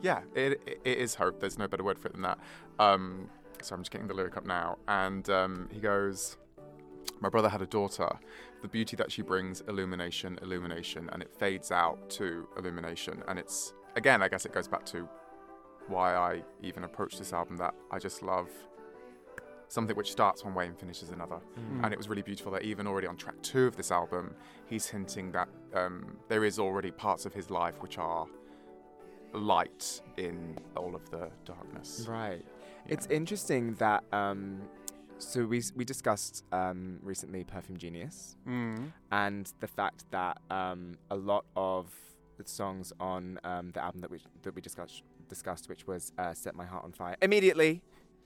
[0.00, 1.40] yeah it, it, it is hope.
[1.40, 2.38] There's no better word for it than that.
[2.78, 3.28] Um,
[3.62, 4.78] so I'm just getting the lyric up now.
[4.86, 6.36] And um, he goes
[7.20, 8.08] my brother had a daughter.
[8.62, 13.22] The beauty that she brings illumination illumination and it fades out to illumination.
[13.26, 15.08] And it's again I guess it goes back to
[15.88, 18.48] why I even approached this album that I just love
[19.68, 21.40] something which starts one way and finishes another.
[21.58, 21.84] Mm.
[21.84, 24.34] And it was really beautiful that even already on track two of this album,
[24.66, 28.26] he's hinting that um, there is already parts of his life which are
[29.32, 32.06] light in all of the darkness.
[32.08, 32.42] Right.
[32.86, 32.92] Yeah.
[32.94, 34.04] It's interesting that.
[34.12, 34.62] Um,
[35.20, 38.92] so we we discussed um, recently Perfume Genius Mm.
[39.10, 41.92] and the fact that um, a lot of
[42.36, 46.34] the songs on um, the album that we that we discussed discussed, which was uh,
[46.34, 47.82] "Set My Heart on Fire," immediately.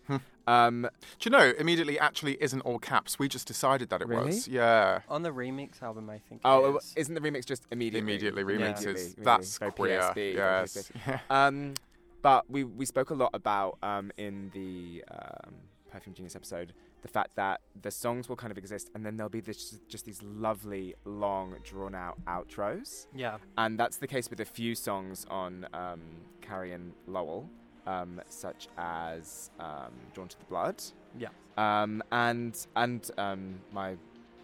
[0.09, 0.17] Hmm.
[0.49, 0.89] um,
[1.21, 3.21] Do you know, immediately actually isn't all caps.
[3.21, 4.27] We just decided that it Really?
[4.27, 4.49] was.
[4.49, 5.03] Yeah.
[5.09, 6.41] On the remix album, I think.
[6.45, 6.93] oh, it is.
[6.97, 8.01] isn't the remix just immediately?
[8.01, 8.85] Immediately remixes.
[8.85, 10.01] Immediately, That's very queer.
[10.01, 10.93] PSP, very yes.
[11.07, 11.19] Yeah.
[11.31, 11.75] Um,
[12.21, 15.55] but we we spoke a lot about um, in the um,
[15.91, 16.73] Perfume Genius episode
[17.03, 20.05] the fact that the songs will kind of exist and then there'll be this just
[20.05, 23.37] these lovely long drawn out outros yeah.
[23.59, 26.01] and that's the case with a few songs on um,
[26.41, 27.49] Carrie and Lowell
[27.87, 30.81] um, such as um, Drawn to the Blood
[31.19, 31.29] Yeah.
[31.59, 33.97] um, and and um, my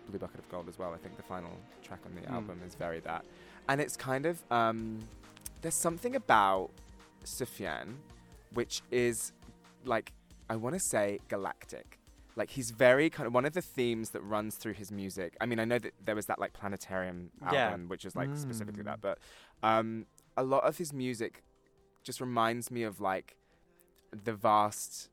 [0.08, 1.52] Blue Bucket of Gold as well I think the final
[1.82, 2.32] track on the Mm.
[2.32, 3.24] album is very that
[3.68, 4.98] and it's kind of um,
[5.62, 6.70] there's something about
[7.24, 7.94] Sufjan
[8.54, 9.32] which is
[9.84, 10.12] like
[10.50, 11.97] I want to say galactic.
[12.38, 15.36] Like he's very kind of one of the themes that runs through his music.
[15.40, 17.66] I mean, I know that there was that like planetarium Yeah.
[17.70, 18.86] album, which is like specifically Mm.
[18.90, 19.18] that, but
[19.62, 21.42] um, a lot of his music
[22.04, 23.36] just reminds me of like
[24.28, 25.10] the vast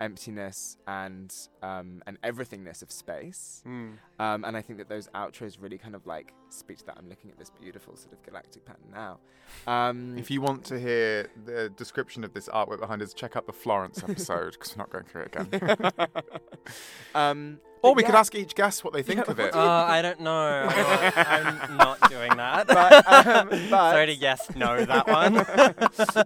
[0.00, 3.62] emptiness and um, and everythingness of space.
[3.66, 3.94] Mm.
[4.18, 6.96] Um, and I think that those outros really kind of like speak to that.
[6.98, 9.18] I'm looking at this beautiful sort of galactic pattern now.
[9.66, 13.46] Um, If you want to hear the description of this artwork behind us, check out
[13.46, 15.92] the Florence episode because we're not going through it again.
[17.14, 19.54] um, or but we could ask each guest what they think Yeah, of it.
[19.54, 20.68] Uh, I don't know.
[20.68, 22.66] I'm not doing that.
[22.66, 25.34] But, um, but- Sorry to yes, no that one.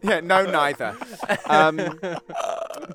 [0.02, 0.96] yeah, no, neither.
[1.46, 1.76] Um,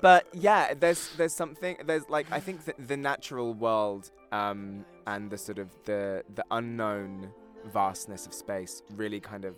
[0.01, 5.29] but yeah, there's there's something there's like I think that the natural world um, and
[5.29, 7.29] the sort of the the unknown
[7.73, 9.55] vastness of space really kind of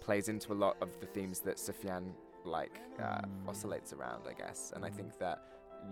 [0.00, 2.12] plays into a lot of the themes that Sufjan
[2.44, 3.48] like uh, Mm.
[3.48, 4.72] oscillates around, I guess.
[4.74, 5.38] And I think that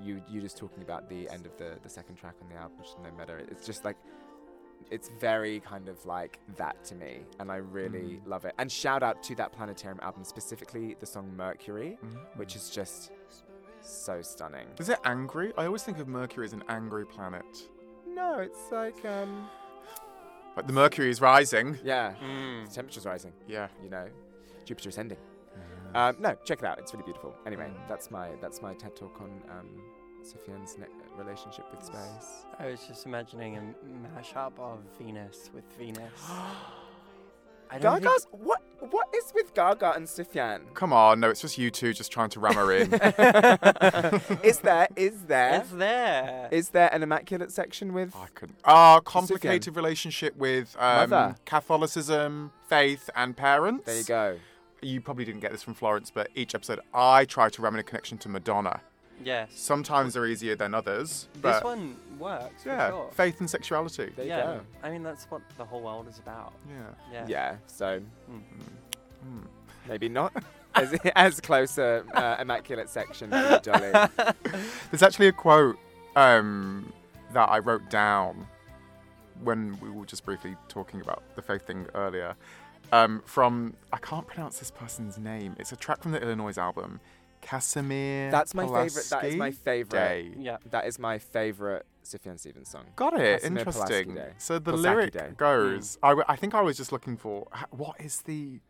[0.03, 2.79] you you just talking about the end of the the second track on the album,
[2.79, 3.97] which is No Matter, it's just like
[4.91, 8.27] it's very kind of like that to me, and I really Mm.
[8.27, 8.55] love it.
[8.59, 12.19] And shout out to that Planetarium album, specifically the song Mercury, Mm.
[12.37, 13.11] which is just
[13.85, 14.67] so stunning.
[14.79, 15.53] Is it angry?
[15.57, 17.45] I always think of Mercury as an angry planet.
[18.09, 19.49] No, it's like um,
[20.57, 21.79] Like the Mercury is rising.
[21.85, 22.69] yeah, Mm.
[22.69, 23.33] the temperature's rising.
[23.47, 23.69] Yeah.
[23.83, 24.09] You know,
[24.65, 25.19] Jupiter ascending.
[25.95, 26.81] Um, no, check it out.
[26.81, 27.37] It's really beautiful.
[27.47, 29.81] Anyway, that's my that's my TED talk on um,
[30.25, 32.47] Sufjan's ne- relationship with space.
[32.59, 36.11] I was just imagining a mashup of Venus with Venus.
[37.71, 40.73] I don't think- Gaga's what what is with Gaga and Sufjan?
[40.75, 42.93] Come on, no, it's just you two just trying to ram her in.
[44.43, 46.49] is there is there It's there.
[46.51, 48.59] is there an immaculate section with I couldn't.
[48.65, 51.37] Ah, complicated relationship with um, Mother.
[51.45, 53.85] Catholicism, faith, and parents.
[53.87, 54.39] There you go.
[54.83, 57.81] You probably didn't get this from Florence, but each episode I try to ram in
[57.81, 58.81] a connection to Madonna.
[59.23, 59.51] Yes.
[59.55, 62.63] Sometimes they're easier than others, This one works.
[62.63, 63.11] For yeah, sure.
[63.13, 64.13] faith and sexuality.
[64.17, 64.43] There you yeah.
[64.43, 64.61] go.
[64.83, 66.53] I mean, that's what the whole world is about.
[66.69, 66.75] Yeah.
[67.13, 67.27] Yeah.
[67.29, 68.01] Yeah, so
[68.31, 68.41] Mm.
[69.27, 69.47] Mm.
[69.89, 70.33] maybe not
[70.75, 73.93] as, as close a uh, immaculate section for Dolly.
[74.91, 75.79] There's actually a quote
[76.17, 76.93] um,
[77.33, 78.47] that I wrote down
[79.43, 82.37] when we were just briefly talking about the faith thing earlier.
[82.93, 85.57] Um, from I can't pronounce this person's name.
[85.59, 87.01] It's a track from the Illinois album,
[87.45, 88.31] Casimir.
[88.31, 89.07] That's my favorite.
[89.11, 89.99] That is my favorite.
[89.99, 90.33] Day.
[90.39, 90.57] Yeah.
[90.71, 92.85] That is my favorite Sufjan Stevens song.
[92.97, 93.41] Got it.
[93.43, 94.15] Casimir Interesting.
[94.15, 94.31] Day.
[94.39, 95.31] So the Pulaski lyric Day.
[95.37, 95.97] goes.
[95.97, 95.99] Mm.
[96.03, 98.61] I, w- I think I was just looking for what is the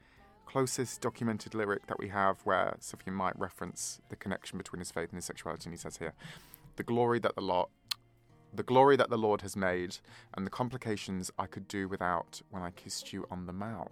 [0.47, 5.09] closest documented lyric that we have where Sufjan might reference the connection between his faith
[5.11, 5.65] and his sexuality.
[5.67, 6.13] And he says here,
[6.77, 7.71] "The glory that the lot."
[8.53, 9.97] The glory that the Lord has made,
[10.33, 13.91] and the complications I could do without when I kissed you on the mouth.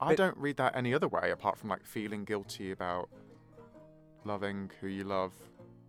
[0.00, 3.08] I But- don't read that any other way apart from like feeling guilty about
[4.24, 5.32] loving who you love,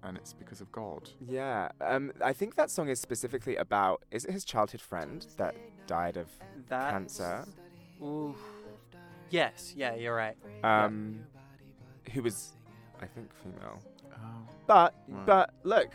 [0.04, 1.10] and it's because of God.
[1.28, 4.04] Yeah, um, I think that song is specifically about.
[4.12, 5.56] Is it his childhood friend that
[5.88, 6.28] died of
[6.70, 7.46] That's, cancer?
[8.02, 8.36] Ooh.
[9.30, 9.74] Yes.
[9.76, 9.96] Yeah.
[9.96, 10.38] You're right.
[10.64, 11.20] Um,
[12.14, 12.54] who was,
[13.02, 13.80] I think, female.
[14.14, 14.18] Oh.
[14.68, 15.26] But Right.
[15.26, 15.90] but look,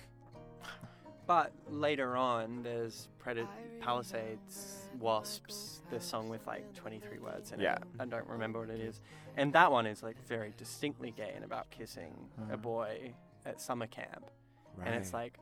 [1.30, 3.46] But later on, there's Pred-
[3.78, 7.74] Palisades, Wasps, this song with like 23 words in Yeah.
[7.76, 7.84] it.
[8.00, 9.00] I don't remember what it is.
[9.36, 12.16] And that one is like very distinctly gay and about kissing
[12.50, 13.14] a boy
[13.46, 14.28] at summer camp.
[14.76, 14.88] Right.
[14.88, 15.38] And it's like,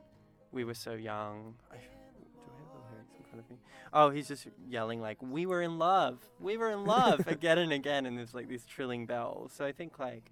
[0.51, 1.55] we were so young.
[1.71, 3.57] I, do I have the lyrics in front of me?
[3.91, 7.73] Oh, he's just yelling like, "We were in love, we were in love," again and
[7.73, 9.53] again, and there's like these trilling bells.
[9.53, 10.29] So I think like,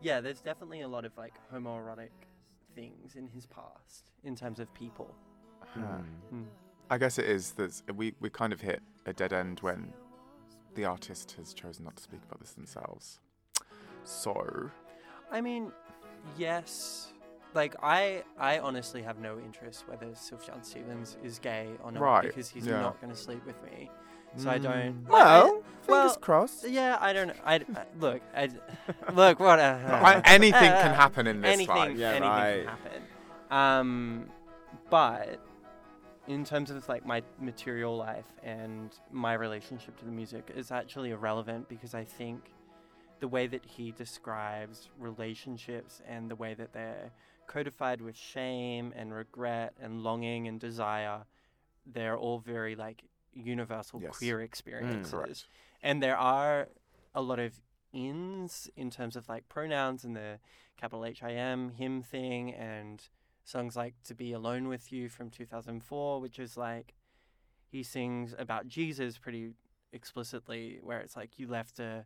[0.00, 2.10] yeah, there's definitely a lot of like homoerotic
[2.74, 5.14] things in his past in terms of people.
[5.72, 5.80] Hmm.
[6.32, 6.44] Mm.
[6.90, 9.92] I guess it is that we, we kind of hit a dead end when
[10.74, 13.20] the artist has chosen not to speak about this themselves.
[14.04, 14.70] So,
[15.32, 15.72] I mean,
[16.36, 17.12] yes.
[17.54, 22.22] Like I, I honestly have no interest whether Sufjan Stevens is gay or not Right,
[22.22, 22.80] because he's yeah.
[22.80, 23.90] not going to sleep with me.
[24.36, 25.04] So I don't.
[25.04, 25.08] Mm.
[25.08, 26.68] like, I- Well, fingers well, crossed.
[26.68, 27.30] Yeah, I don't.
[27.44, 28.22] I, I look.
[28.36, 28.48] I
[29.12, 29.40] look.
[29.40, 29.58] What?
[29.58, 31.96] Uh, I- anything can uh, happen in this anything, life.
[31.96, 32.56] Yeah, anything right.
[32.58, 33.02] can happen.
[33.50, 34.26] Um,
[34.90, 35.38] but
[36.26, 41.10] in terms of like my material life and my relationship to the music is actually
[41.10, 42.50] irrelevant because I think
[43.20, 47.10] the way that he describes relationships and the way that they're
[47.46, 51.20] codified with shame and regret and longing and desire,
[51.86, 53.04] they're all very like
[53.34, 54.16] universal Yes.
[54.18, 55.46] queer experiences correct.
[55.82, 56.68] and there are
[57.14, 57.60] a lot of
[57.92, 60.38] ins in terms of like pronouns and the
[60.76, 63.02] capital H I M him thing and
[63.44, 66.94] songs like To Be Alone with You from 2004 which is like
[67.66, 69.52] he sings about Jesus pretty
[69.92, 72.04] explicitly where it's like you left a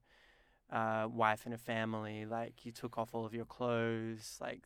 [0.71, 4.63] uh, wife and a family like you took off all of your clothes like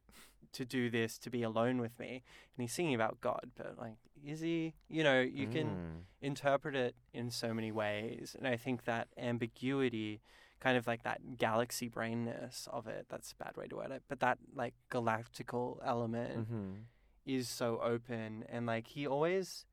[0.52, 2.22] to do this to be alone with me
[2.56, 6.02] and he's singing about God but like is he you know you can Mm.
[6.20, 8.36] interpret it in so many ways.
[8.38, 10.20] And I think that ambiguity,
[10.60, 14.04] kind of like that galaxy brainness of it, that's a bad way to word it,
[14.08, 16.84] but that like galactical element Mhm.
[17.26, 18.44] is so open.
[18.48, 19.66] And like he always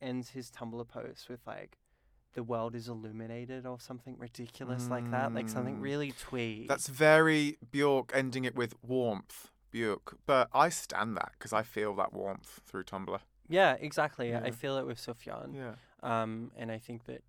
[0.00, 1.78] ends his Tumblr posts with like,
[2.34, 5.82] the world is illuminated or something ridiculous like that, like something Mm.
[5.82, 6.66] really twee.
[6.66, 9.51] That's very Bjork ending it with warmth.
[9.72, 10.16] Bjork.
[10.26, 13.18] But I stand that because I feel that warmth through Tumblr.
[13.48, 14.30] yeah, exactly.
[14.30, 14.42] Yeah.
[14.44, 15.54] I feel it with Sufjan.
[15.54, 15.74] Yeah.
[16.02, 17.22] Um, and I think that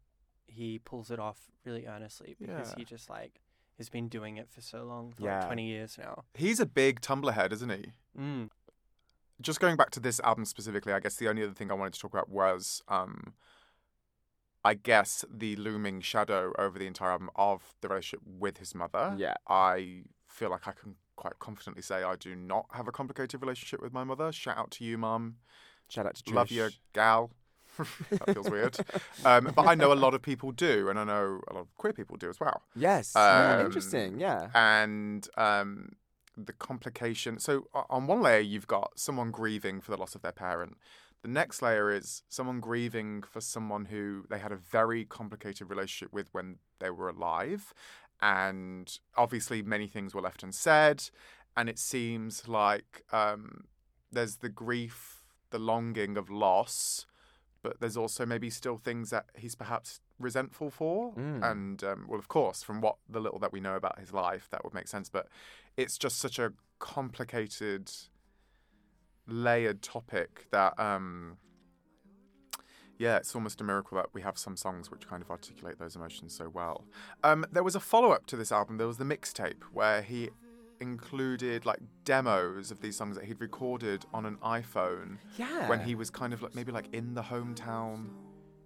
[0.45, 2.75] he pulls it off really earnestly because Yeah.
[2.77, 3.41] he just like
[3.79, 5.39] has been doing it for so long, for Yeah.
[5.39, 6.25] like 20 years now.
[6.35, 7.91] He's a big Tumblr head, isn't he?
[8.17, 8.49] Mm.
[9.41, 11.93] Just going back to this album specifically, I guess the only other thing I wanted
[11.93, 13.33] to talk about was, um,
[14.63, 19.15] I guess, the looming shadow over the entire album of the relationship with his mother.
[19.17, 19.33] Yeah.
[19.47, 23.81] I feel like I can quite confidently say I do not have a complicated relationship
[23.81, 24.31] with my mother.
[24.31, 25.37] Shout out to you, mum.
[25.87, 26.35] Shout out to Trish.
[26.35, 27.31] Love you, gal.
[27.77, 28.77] that feels weird.
[29.25, 31.75] Um, but I know a lot of people do, and I know a lot of
[31.75, 32.61] queer people do as well.
[32.75, 33.15] Yes.
[33.15, 34.19] Um, Interesting.
[34.19, 34.49] Yeah.
[34.53, 35.93] And um,
[36.37, 37.39] the complication.
[37.39, 40.77] So on one layer, you've got someone grieving for the loss of their parent.
[41.23, 46.13] The next layer is someone grieving for someone who they had a very complicated relationship
[46.13, 47.73] with when they were alive.
[48.21, 51.03] And obviously, many things were left unsaid.
[51.55, 53.65] And it seems like um,
[54.11, 57.05] there's the grief, the longing of loss,
[57.61, 61.13] but there's also maybe still things that he's perhaps resentful for.
[61.13, 61.51] Mm.
[61.51, 64.47] And, um, well, of course, from what the little that we know about his life,
[64.51, 65.09] that would make sense.
[65.09, 65.27] But
[65.77, 67.91] it's just such a complicated,
[69.27, 71.37] layered topic that, um,
[72.97, 75.95] yeah, it's almost a miracle that we have some songs which kind of articulate those
[75.95, 76.85] emotions so well.
[77.23, 78.77] Um, there was a follow up to this album.
[78.77, 80.29] There was the mixtape where he
[80.81, 85.69] included like demos of these songs that he'd recorded on an iPhone Yeah.
[85.69, 88.09] when he was kind of like maybe like in the hometown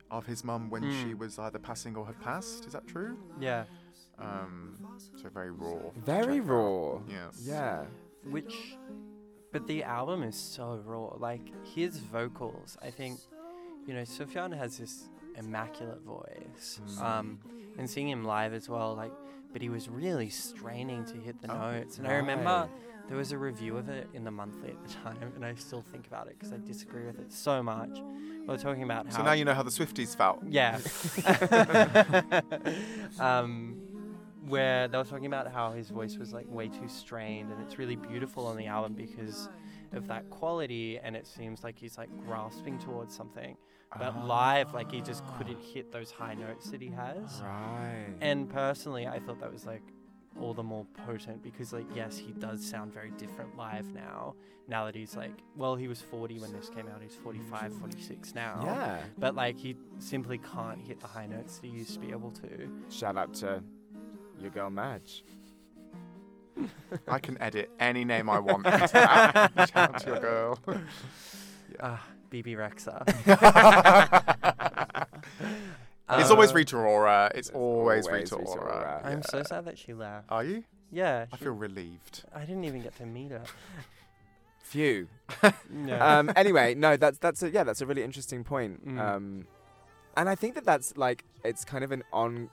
[0.10, 1.18] of his mum when she Mm.
[1.20, 2.66] was either passing or had passed.
[2.66, 3.18] Is that true?
[3.40, 3.66] Yeah.
[4.18, 4.78] Um,
[5.16, 5.92] so very raw.
[5.98, 6.56] Very Check that out.
[6.56, 7.02] raw.
[7.08, 7.42] Yes.
[7.44, 7.86] Yeah.
[8.24, 8.78] Which,
[9.52, 11.14] but the album is so raw.
[11.18, 13.20] Like his vocals, I think,
[13.88, 16.80] you know, Sufjan has this immaculate voice.
[16.86, 17.02] Mm.
[17.02, 17.40] Um,
[17.78, 19.12] and seeing him live as well, like,
[19.54, 21.98] but he was really straining to hit the Oh, notes.
[21.98, 22.68] And I remember
[23.08, 25.82] there was a review of it in the monthly at the time, and I still
[25.82, 28.02] think about it because I disagree with it so much.
[28.46, 30.42] We are talking about how So now you know how the Swifties felt.
[30.46, 30.80] Yeah.
[33.20, 33.78] um,
[34.48, 37.78] where they were talking about how his voice was like way too strained, and it's
[37.78, 39.50] really beautiful on the album because
[39.94, 43.56] of that quality, and it seems like he's like grasping towards something.
[43.98, 47.42] But live, like he just couldn't hit those high notes that he has.
[47.42, 48.14] Right.
[48.22, 49.82] And personally, I thought that was like
[50.40, 54.36] all the more potent because, like, yes, he does sound very different live now.
[54.68, 58.36] Now that he's like, well, he was 40 when this came out, he's 45, 46
[58.36, 58.60] now.
[58.64, 59.00] yeah.
[59.18, 62.32] But like he simply can't hit the high notes that he used to be able
[62.32, 62.70] to.
[62.90, 63.64] Shout out to
[64.40, 65.24] your girl Madge.
[67.08, 68.66] I can edit any name I want.
[68.90, 68.96] Shout
[69.76, 70.60] out to your girl.
[71.82, 73.04] Ah, Bebe Rexha.
[76.10, 77.32] it's Uh, always Rita Ora.
[77.36, 78.76] It's, It's always, always Rita, Rita Ora.
[78.76, 79.02] Ora.
[79.04, 80.26] I'm so sad that she left.
[80.30, 80.64] Are you?
[80.92, 82.24] Yeah, I she- feel relieved.
[82.34, 83.44] I didn't even get to meet her.
[84.64, 85.08] Phew.
[85.86, 86.10] Yeah.
[86.20, 88.86] um, anyway, no, that's that's a, yeah, that's a really interesting point.
[88.88, 89.00] Mm.
[89.00, 89.48] Um,
[90.16, 92.50] and I think that that's like it's kind of an on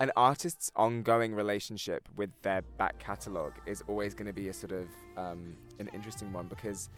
[0.00, 4.72] an artist's ongoing relationship with their back catalogue is always going to be a sort
[4.72, 6.90] of um, an interesting one because,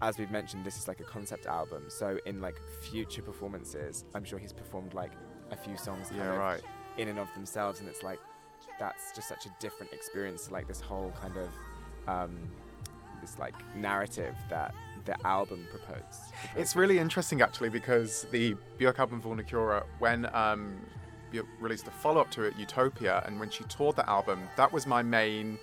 [0.00, 1.84] as we've mentioned, this is like a concept album.
[1.88, 5.12] So in like future performances, I'm sure he's performed like
[5.50, 6.60] a few songs Yeah, right.
[6.98, 8.20] in and of themselves, and it's like
[8.78, 11.48] that's just such a different experience to like this whole kind of
[12.06, 12.36] um,
[13.20, 14.74] this like narrative that
[15.04, 16.20] the album proposed.
[16.56, 20.76] It's really interesting actually because the Björk album Vulnicura, when um,
[21.32, 24.72] Björk released the follow up to it, Utopia, and when she toured the album, that
[24.72, 25.58] was my main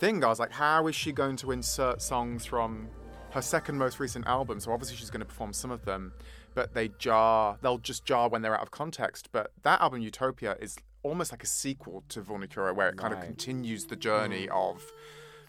[0.00, 0.24] thing.
[0.24, 2.88] I was like, how is she going to insert songs from
[3.36, 4.58] her second most recent album?
[4.58, 6.12] So obviously she's going to perform some of them,
[6.54, 9.28] but they jar, they'll just jar when they're out of context.
[9.30, 13.20] But that album, Utopia, is almost like a sequel to Vulnicura, where it kind of
[13.20, 14.82] continues the journey of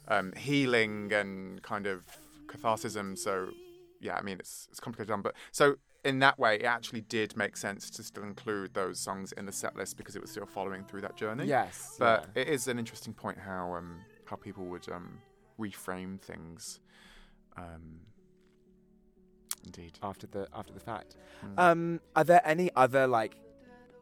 [0.09, 2.03] um, healing and kind of
[2.47, 3.17] catharsism.
[3.17, 3.49] So,
[4.01, 7.55] yeah, I mean, it's it's complicated, but so in that way, it actually did make
[7.55, 10.83] sense to still include those songs in the set list because it was still following
[10.83, 11.45] through that journey.
[11.45, 12.41] Yes, but yeah.
[12.41, 15.19] it is an interesting point how um, how people would um,
[15.57, 16.81] reframe things.
[17.58, 17.99] Um,
[19.66, 19.97] indeed.
[20.01, 21.18] after the after the fact.
[21.45, 21.60] Mm.
[21.60, 23.38] Um, are there any other like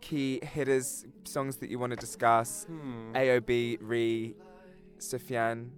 [0.01, 2.65] key hitters songs that you want to discuss?
[2.65, 3.15] Hmm.
[3.15, 4.35] AOB, Re,
[4.99, 5.69] Sufjan,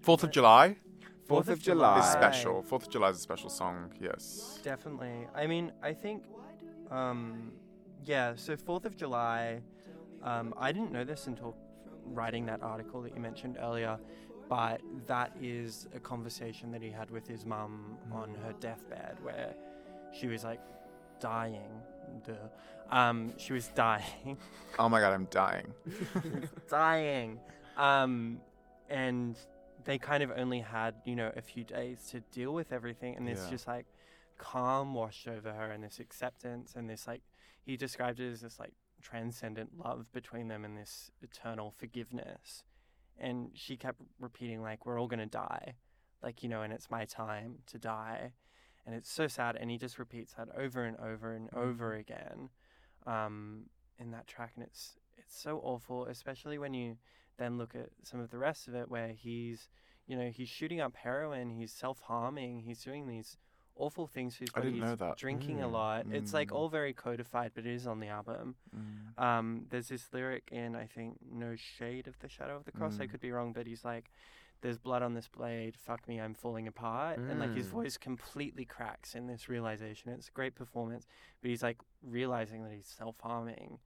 [0.00, 0.76] Fourth of July
[1.26, 1.98] Fourth of July.
[1.98, 2.62] is special.
[2.62, 3.92] Fourth of July is a special song.
[4.00, 4.60] Yes.
[4.62, 5.26] Definitely.
[5.34, 6.22] I mean, I think,
[6.90, 7.52] um,
[8.04, 8.34] yeah.
[8.36, 9.60] So Fourth of July,
[10.22, 11.56] um, I didn't know this until
[12.04, 13.98] writing that article that you mentioned earlier,
[14.48, 19.54] but that is a conversation that he had with his mum on her deathbed, where
[20.18, 20.60] she was like
[21.20, 21.70] dying.
[22.90, 24.36] Um, she was dying.
[24.78, 25.72] Oh my god, I'm dying.
[26.68, 27.40] dying.
[27.78, 28.40] Um,
[28.90, 29.36] and
[29.84, 33.16] they kind of only had, you know, a few days to deal with everything.
[33.16, 33.50] And it's Yeah.
[33.50, 33.86] just like
[34.36, 37.22] calm washed over her and this acceptance and this, like,
[37.64, 42.62] he described it as this, like, transcendent love between them and this eternal forgiveness.
[43.18, 45.74] And she kept repeating, like, we're all going to die.
[46.22, 48.32] Like, you know, and it's my time to die.
[48.84, 49.56] And it's so sad.
[49.56, 52.50] And he just repeats that over and over and over again
[53.06, 53.64] um,
[53.98, 54.52] in that track.
[54.56, 56.96] And it's, it's so awful, especially when you
[57.38, 59.68] then look at some of the rest of it where he's
[60.06, 63.36] you know he's shooting up heroin he's self-harming he's doing these
[63.76, 65.16] awful things to his I didn't he's know that.
[65.18, 65.72] drinking a Mm.
[65.72, 66.56] lot it's like Mm.
[66.56, 69.22] all very codified but it is on the album Mm.
[69.22, 73.00] um, there's this lyric in i think no shade of the shadow of the cross
[73.00, 73.10] i Mm.
[73.10, 74.10] could be wrong but he's like
[74.62, 77.70] there's blood on this blade fuck me i'm falling apart and like his Mm.
[77.70, 81.06] voice completely cracks in this realization it's a great performance
[81.40, 83.78] but he's like realizing that he's self-harming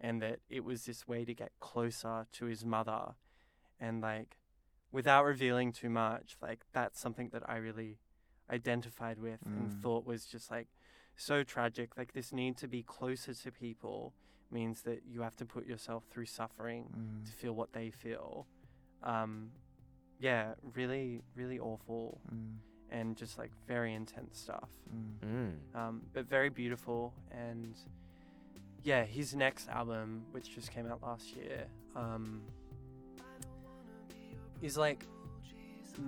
[0.00, 3.14] and that it was this way to get closer to his mother
[3.80, 4.38] and like
[4.92, 7.98] without revealing too much like that's something that i really
[8.52, 9.80] identified with and Mm.
[9.82, 10.68] thought was just like
[11.16, 14.12] so tragic like this need to be closer to people
[14.50, 17.24] means that you have to put yourself through suffering Mm.
[17.26, 18.46] to feel what they feel
[19.02, 19.50] um
[20.18, 22.58] yeah really really awful Mm.
[22.90, 25.18] and just like very intense stuff Mm.
[25.34, 25.74] Mm.
[25.80, 27.14] um, but very beautiful.
[27.30, 27.74] And
[28.84, 32.42] yeah, his next album, which just came out last year, um,
[34.60, 35.06] is like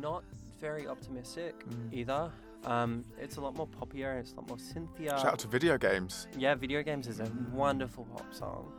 [0.01, 0.22] not
[0.61, 1.92] very optimistic Mm.
[1.92, 2.32] either.
[2.64, 4.18] Um, it's a lot more poppier.
[4.18, 5.11] It's a lot more Cynthia.
[5.11, 6.26] Shout out to video games.
[6.38, 8.72] yeah, video games is a wonderful pop song.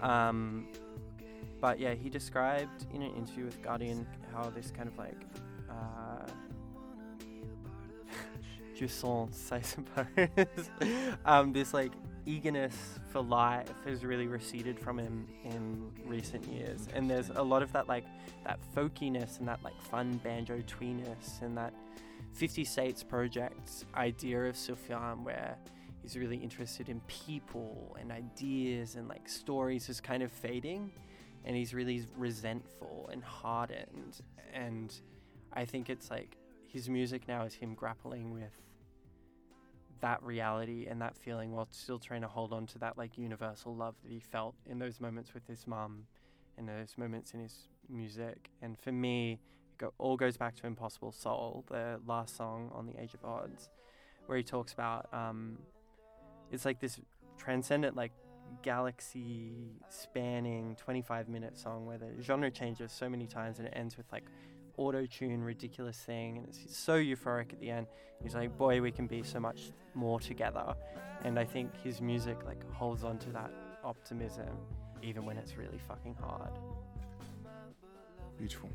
[0.00, 0.68] Um,
[1.60, 5.20] but yeah, he described in an interview with Guardian how this kind of like
[5.70, 6.26] uh,
[8.78, 10.70] jouissance, I suppose,
[11.24, 11.92] um, this like
[12.26, 17.62] eagerness for life has really receded from him in recent years, and there's a lot
[17.62, 18.04] of that like
[18.44, 21.72] that folkiness and that like fun banjo tweeness and that
[22.32, 25.56] 50 States Project idea of Sufjan where
[26.02, 30.90] he's really interested in people and ideas and like stories is kind of fading
[31.44, 34.20] and he's really resentful and hardened.
[34.52, 34.94] And
[35.52, 36.36] i think it's like
[36.68, 38.52] his music now is him grappling with
[40.00, 43.74] that reality and that feeling while still trying to hold on to that like universal
[43.74, 46.04] love that he felt in those moments with his mum
[46.58, 48.50] in those moments in his music.
[48.62, 49.38] And for me
[49.72, 53.22] it go, all goes back to impossible soul the last song on the age of
[53.24, 53.68] Adz
[54.26, 55.58] where he talks about um,
[56.50, 56.98] it's like this
[57.38, 58.12] transcendent like
[58.62, 59.52] galaxy
[59.88, 64.06] spanning 25 minute song where the genre changes so many times and it ends with
[64.12, 64.24] like
[64.76, 67.86] auto tune ridiculous thing and it's so euphoric at the end
[68.22, 70.74] he's like boy we can be so much more together
[71.24, 73.50] and i think his music like holds on to that
[73.84, 74.48] optimism
[75.02, 76.50] even when it's really fucking hard
[78.38, 78.68] Beautiful.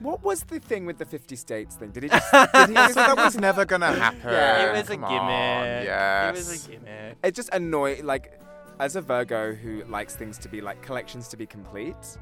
[0.00, 1.90] What was the thing with the 50 states thing?
[1.90, 2.30] Did he just.
[2.32, 4.20] did he just that was never gonna happen.
[4.24, 4.68] Yeah.
[4.68, 6.28] it was a gimmick on, Yes.
[6.28, 8.38] it was a gimmick it just annoyed like
[8.78, 12.18] as a virgo who likes things to be like collections to be complete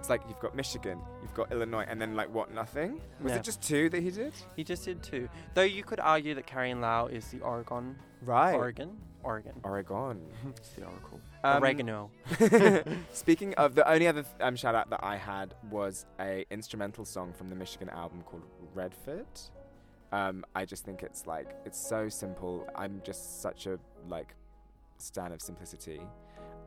[0.00, 2.52] it's like you've got Michigan, you've got Illinois, and then like what?
[2.54, 3.02] Nothing?
[3.22, 3.38] Was Yeah.
[3.38, 4.32] it just two that he did?
[4.56, 5.28] He just did two.
[5.52, 7.96] Though you could argue that Carrie Lau is the Oregon.
[8.24, 8.54] Right.
[8.54, 8.96] Oregon?
[9.22, 9.52] Oregon.
[9.62, 10.22] Oregon.
[10.56, 11.20] It's the Oracle.
[11.44, 12.10] Um, Oregano.
[13.12, 17.04] Speaking of the only other th- um, shout out that I had was a instrumental
[17.04, 18.44] song from the Michigan album called
[18.74, 19.26] Redford.
[20.12, 22.66] Um, I just think it's like it's so simple.
[22.74, 23.78] I'm just such a
[24.08, 24.34] like
[24.96, 26.00] stan of simplicity,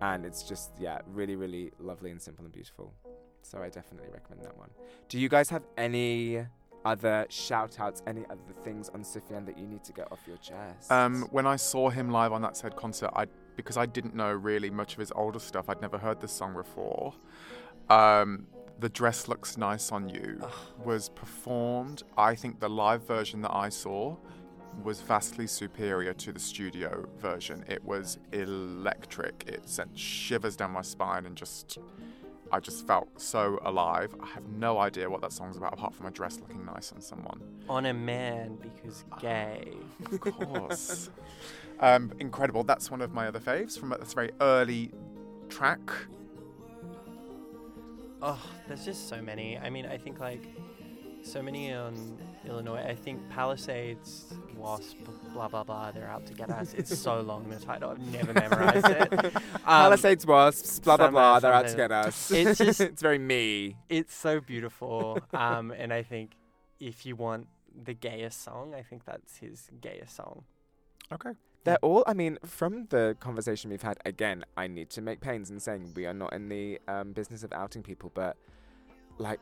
[0.02, 2.94] and it's just yeah, really really lovely and simple and beautiful.
[3.44, 4.70] So I definitely recommend that one.
[5.10, 6.46] Do you guys have any
[6.86, 10.38] other shout outs, any other things on Sufjan that you need to get off your
[10.38, 10.92] chest?
[10.92, 14.32] Um, when I saw him live on that said concert, I because I didn't know
[14.32, 15.70] really much of his older stuff.
[15.70, 17.14] I'd never heard this song before.
[17.90, 18.48] Um,
[18.80, 20.42] the dress looks nice on you
[20.84, 22.04] was performed.
[22.18, 24.18] I think the live version that I saw
[24.82, 27.64] was vastly superior to the studio version.
[27.68, 29.44] It was electric.
[29.48, 31.78] It sent shivers down my spine and just
[32.54, 34.16] I just felt so alive.
[34.22, 37.02] I have no idea what that song's about apart from a dress looking nice on
[37.02, 37.42] someone.
[37.68, 39.74] On a man because gay.
[40.12, 41.10] Of course.
[41.80, 42.64] um, incredible.
[42.64, 44.92] That's one of my other faves from this very early
[45.50, 45.80] track.
[48.22, 49.58] Oh, there's just so many.
[49.58, 50.44] I mean, I think like
[51.24, 52.84] so many on Illinois.
[52.88, 54.98] I think Palisades, Wasp,
[55.34, 55.92] blah blah blah.
[55.92, 56.74] They're out to get us.
[56.74, 57.92] It's so long the title.
[57.92, 59.14] I've never memorized it.
[59.36, 61.40] Um, Palisades wasps, blah blah blah.
[61.40, 62.32] They're out to get us.
[62.32, 63.78] It's just- it's very me.
[63.90, 65.20] It's so beautiful.
[65.34, 66.32] Um, and I think
[66.80, 67.48] if you want
[67.84, 70.44] the gayest song, I think that's his gayest song.
[71.12, 71.32] Okay.
[71.66, 72.04] They're all.
[72.06, 75.94] I mean, from the conversation we've had, again, I need to make pains in saying
[75.96, 78.36] we are not in the um, business of outing people, but
[79.18, 79.40] like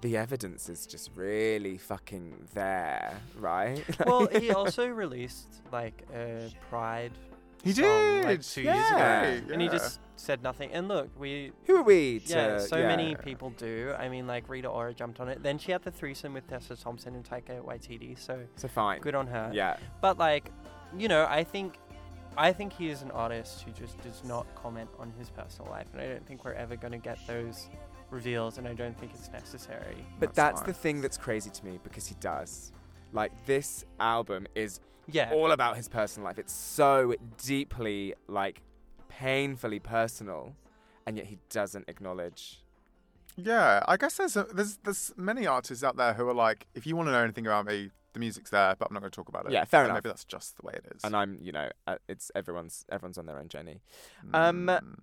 [0.00, 3.84] the evidence is just really fucking there, right?
[4.06, 7.12] Well, he also released like a Pride
[7.62, 8.24] He song, did.
[8.24, 8.74] like, two yeah.
[8.74, 9.52] years ago, Yeah.
[9.52, 10.70] and he just said nothing.
[10.72, 12.20] And look, we Who are we?
[12.20, 13.94] To, yeah, so many people do.
[13.98, 15.42] I mean, like Rita Ora jumped on it.
[15.42, 18.18] Then she had the threesome with Tessa Thompson and Taika Waititi.
[18.18, 19.00] So So fine.
[19.00, 19.50] good on her.
[19.52, 19.76] Yeah.
[20.00, 20.50] But like,
[20.96, 21.78] you know, I think,
[22.36, 25.86] I think he is an artist who just does not comment on his personal life,
[25.92, 27.68] and I don't think we're ever going to get those
[28.12, 30.06] reveals, and I don't think it's necessary.
[30.20, 32.72] But That's that's, the thing that's crazy to me because he does.
[33.12, 35.30] Like this album is Yeah.
[35.32, 36.38] all about his personal life.
[36.38, 38.62] It's so deeply, like,
[39.08, 40.54] painfully personal,
[41.06, 42.62] and yet he doesn't acknowledge.
[43.36, 46.86] Yeah, I guess there's a, there's there's many artists out there who are like, if
[46.86, 49.16] you want to know anything about me, the music's there, but I'm not going to
[49.16, 49.52] talk about it.
[49.52, 50.04] Yeah, fair And enough.
[50.04, 51.02] Maybe that's just the way it is.
[51.02, 53.80] And I'm, you know, uh, it's everyone's everyone's on their own journey.
[54.34, 54.94] um, Mm.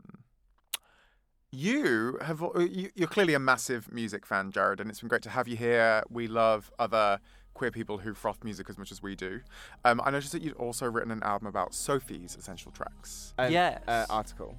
[1.52, 5.30] You have you, you're clearly a massive music fan, Jared, and it's been great to
[5.30, 6.04] have you here.
[6.10, 7.20] We love other
[7.54, 9.41] queer people who froth music as much as we do.
[9.84, 13.34] Um, I noticed that you'd also written an album about Sophie's essential tracks.
[13.38, 13.82] An, Yes.
[13.88, 14.56] Uh, article.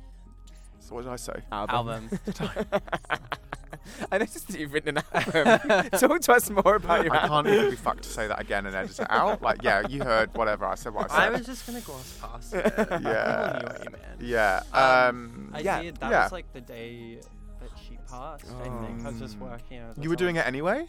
[0.81, 1.35] So what did I say?
[1.53, 2.09] Album.
[2.41, 2.81] Album.
[4.13, 5.89] I noticed that you've written an album.
[5.99, 7.45] Talk to us more about your I album.
[7.47, 9.43] can't even be fucked to say that again and edit it out.
[9.43, 10.95] Like, yeah, you heard whatever I said.
[10.95, 11.33] What I I said.
[11.39, 12.73] was just gonna gloss past it.
[12.77, 13.59] Yeah.
[13.61, 14.63] People knew what you yeah.
[14.73, 15.97] Um, Um, I Yeah, did.
[15.99, 16.23] That yeah.
[16.25, 17.17] was like the day
[17.61, 18.47] that she passed.
[18.61, 19.45] I think I was just Oh.
[19.47, 19.81] working.
[19.83, 20.87] I was you were doing it anyway.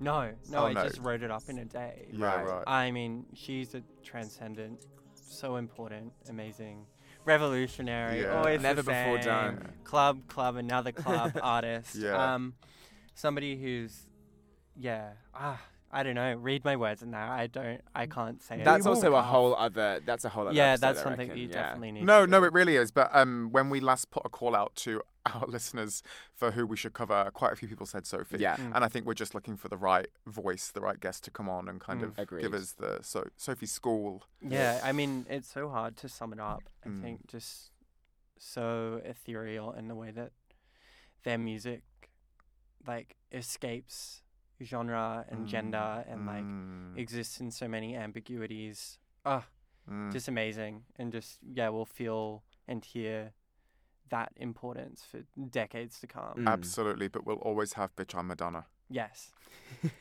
[0.00, 0.84] No, no, Oh, I no.
[0.84, 2.06] just wrote it up in a day.
[2.12, 2.46] Yeah, Right.
[2.46, 2.64] right.
[2.66, 4.84] I mean, she's a transcendent,
[5.14, 6.86] so important, amazing,
[7.24, 8.22] revolutionary.
[8.22, 8.36] Yeah.
[8.38, 9.72] Always the Never before done.
[9.84, 11.94] Club, club, another club artist.
[11.94, 12.34] Yeah.
[12.34, 12.54] Um,
[13.14, 14.06] somebody who's,
[14.76, 15.10] yeah.
[15.34, 15.60] Ah,
[15.94, 16.34] I don't know.
[16.34, 17.20] Read my words in there.
[17.20, 17.80] I don't.
[17.94, 18.64] I can't say it.
[18.64, 20.00] That's will also a whole other.
[20.06, 20.56] That's a whole other.
[20.56, 21.52] Yeah, that's something reckon, you yeah.
[21.54, 22.04] definitely need.
[22.04, 22.46] No, to no, do.
[22.46, 22.90] it really is.
[22.90, 26.02] But um, when we last put a call out to our listeners
[26.34, 28.38] for who we should cover, quite a few people said Sophie.
[28.38, 28.56] Yeah.
[28.56, 28.74] Mm.
[28.74, 31.48] And I think we're just looking for the right voice, the right guest to come
[31.50, 32.04] on and kind Mm.
[32.04, 32.40] of Agreed.
[32.42, 34.22] give us the so Sophie School.
[34.40, 36.62] Yeah, I mean, it's so hard to sum it up.
[36.86, 37.02] I Mm.
[37.02, 37.70] think just
[38.38, 40.32] so ethereal in the way that
[41.22, 41.82] their music
[42.86, 44.21] like escapes
[44.64, 48.98] genre and gender and like Mm, exists in so many ambiguities.
[49.24, 49.46] Ah,
[49.90, 50.12] mm.
[50.12, 50.84] just amazing.
[50.96, 53.32] And just yeah, we'll feel and hear
[54.10, 56.34] that importance for decades to come.
[56.36, 56.48] Mm.
[56.48, 58.66] Absolutely, but we'll always have Bitch I'm Madonna.
[58.90, 59.32] Yes.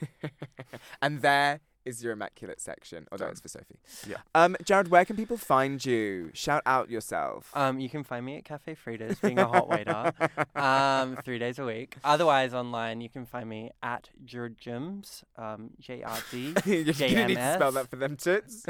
[1.01, 3.07] and there is your immaculate section.
[3.11, 3.31] Although Done.
[3.31, 3.79] it's for Sophie.
[4.07, 4.17] Yeah.
[4.35, 6.29] Um, Jared, where can people find you?
[6.33, 7.51] Shout out yourself.
[7.53, 10.13] Um, you can find me at Cafe Frida's being a hot waiter.
[10.55, 11.97] um, three days a week.
[12.03, 16.53] Otherwise, online, you can find me at Jurjums, um, J R D.
[16.65, 17.73] You're gonna need to spell JMS.
[17.73, 18.65] that for them tits.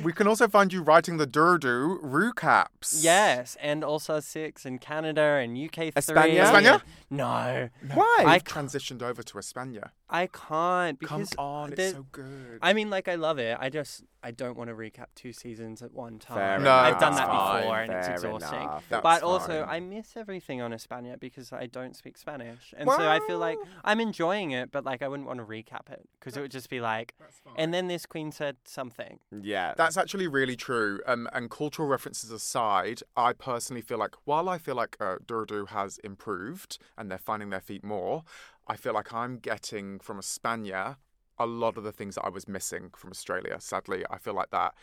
[0.04, 3.02] we can also find you writing the Durdu recaps.
[3.02, 5.90] Yes, and also six in Canada and UK three.
[5.92, 6.44] España?
[6.44, 6.82] España?
[7.10, 8.24] No, Why?
[8.26, 9.90] I I've transitioned over to España.
[10.10, 11.72] I can't Come because on.
[11.72, 12.58] It's so good.
[12.62, 13.56] I mean, like I love it.
[13.58, 16.36] I just I don't want to recap two seasons at one time.
[16.36, 17.62] Fair No, I've done that's that fine.
[17.62, 18.60] before, and it's exhausting.
[18.60, 18.84] enough.
[18.88, 19.76] That's but also, fine.
[19.76, 23.58] I miss everything on Espana because I don't speak Spanish, and so I feel like
[23.84, 26.68] I'm enjoying it, but like I wouldn't want to recap it because it would just
[26.68, 27.14] be like,
[27.56, 29.18] and then this queen said something.
[29.30, 29.74] Yeah.
[29.76, 31.00] That's actually really true.
[31.06, 35.68] Um, and cultural references aside, I personally feel like while I feel like uh, Durdu
[35.68, 38.24] has improved and they're finding their feet more,
[38.66, 40.98] I feel like I'm getting from Espana
[41.38, 43.56] a lot of the things that I was missing from Australia.
[43.60, 44.74] Sadly, I feel like that.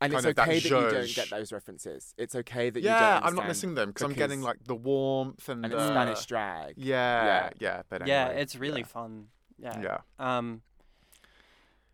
[0.00, 2.14] and it's kind of that okay that, you don't get those references.
[2.16, 4.74] It's okay that you don't yeah, I'm not missing them because I'm getting like the
[4.74, 6.74] warmth and, and the Spanish drag.
[6.76, 7.50] Yeah, Yeah.
[7.58, 8.86] yeah, But yeah, it's really yeah.
[8.86, 9.26] fun.
[9.60, 9.80] Yeah.
[9.82, 9.98] Yeah.
[10.18, 10.62] Um.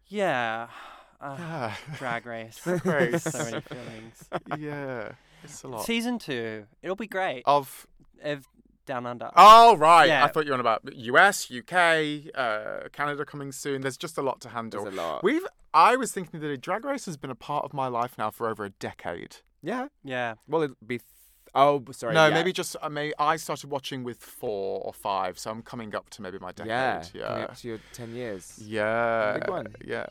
[0.08, 0.68] Yeah.
[1.20, 1.74] Uh, Yeah.
[1.98, 2.60] Drag Race.
[2.62, 3.22] Drag Race.
[3.30, 4.28] so many feelings.
[4.58, 5.12] yeah.
[5.42, 5.84] It's a lot.
[5.84, 6.66] Season two.
[6.82, 7.42] It'll be great.
[7.46, 7.86] Of
[8.22, 8.44] If
[8.86, 9.30] Down Under.
[9.36, 10.24] Oh right, Yeah.
[10.24, 13.80] I thought you were on about US, UK, uh, Canada coming soon.
[13.82, 14.84] There's just a lot to handle.
[14.84, 15.22] There's a lot.
[15.24, 15.46] We've.
[15.72, 18.30] I was thinking that a Drag Race has been a part of my life now
[18.30, 19.36] for over a decade.
[19.62, 19.88] yeah.
[20.04, 20.34] Yeah.
[20.46, 20.98] Well, it'll be.
[20.98, 21.08] Th-
[21.54, 22.14] oh, sorry.
[22.14, 22.34] no, yeah.
[22.34, 23.12] maybe just I may.
[23.18, 26.68] I started watching with four or five, so I'm coming up to maybe my decade.
[26.68, 27.02] Yeah.
[27.14, 28.58] Yeah, Coming up to your ten years.
[28.64, 29.66] yeah, Big one.
[29.84, 30.06] Yeah,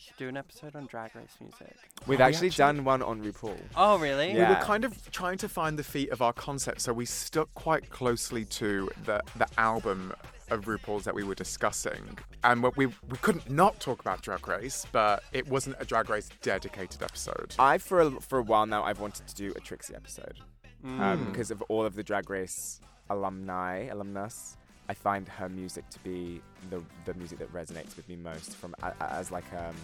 [0.00, 1.76] You should do an episode on Drag Race music.
[2.06, 3.58] We've we actually, actually- done one on RuPaul.
[3.76, 4.32] Oh, really?
[4.32, 4.48] Yeah.
[4.48, 7.52] we were kind of trying to find the feet of our concept, so we stuck
[7.52, 10.14] quite closely to the the album
[10.50, 14.48] of RuPaul's that we were discussing, and what we we couldn't not talk about Drag
[14.48, 17.54] Race, but it wasn't a Drag Race dedicated episode.
[17.58, 20.38] I for a, for a while now I've wanted to do a Trixie episode
[20.82, 20.98] Mm.
[20.98, 22.80] um, because of all of the Drag Race
[23.10, 24.56] alumni alumnus.
[24.90, 28.74] I find her music to be the the music that resonates with me most from
[28.82, 29.76] a, a- as like um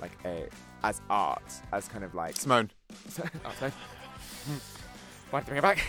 [0.00, 0.48] like a
[0.82, 2.68] as art as kind of like Simone,
[3.20, 3.72] oh, sorry.
[5.30, 5.78] Why bring it back?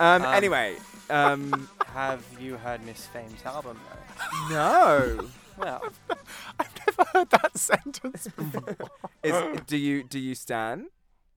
[0.00, 0.76] Um, Um, anyway,
[1.10, 4.48] um, Have you heard Miss Fame's album though?
[4.54, 5.28] no.
[5.58, 5.82] Well,
[6.60, 8.76] I've never heard that sentence before.
[9.24, 9.34] Is
[9.66, 10.86] do you do you stan?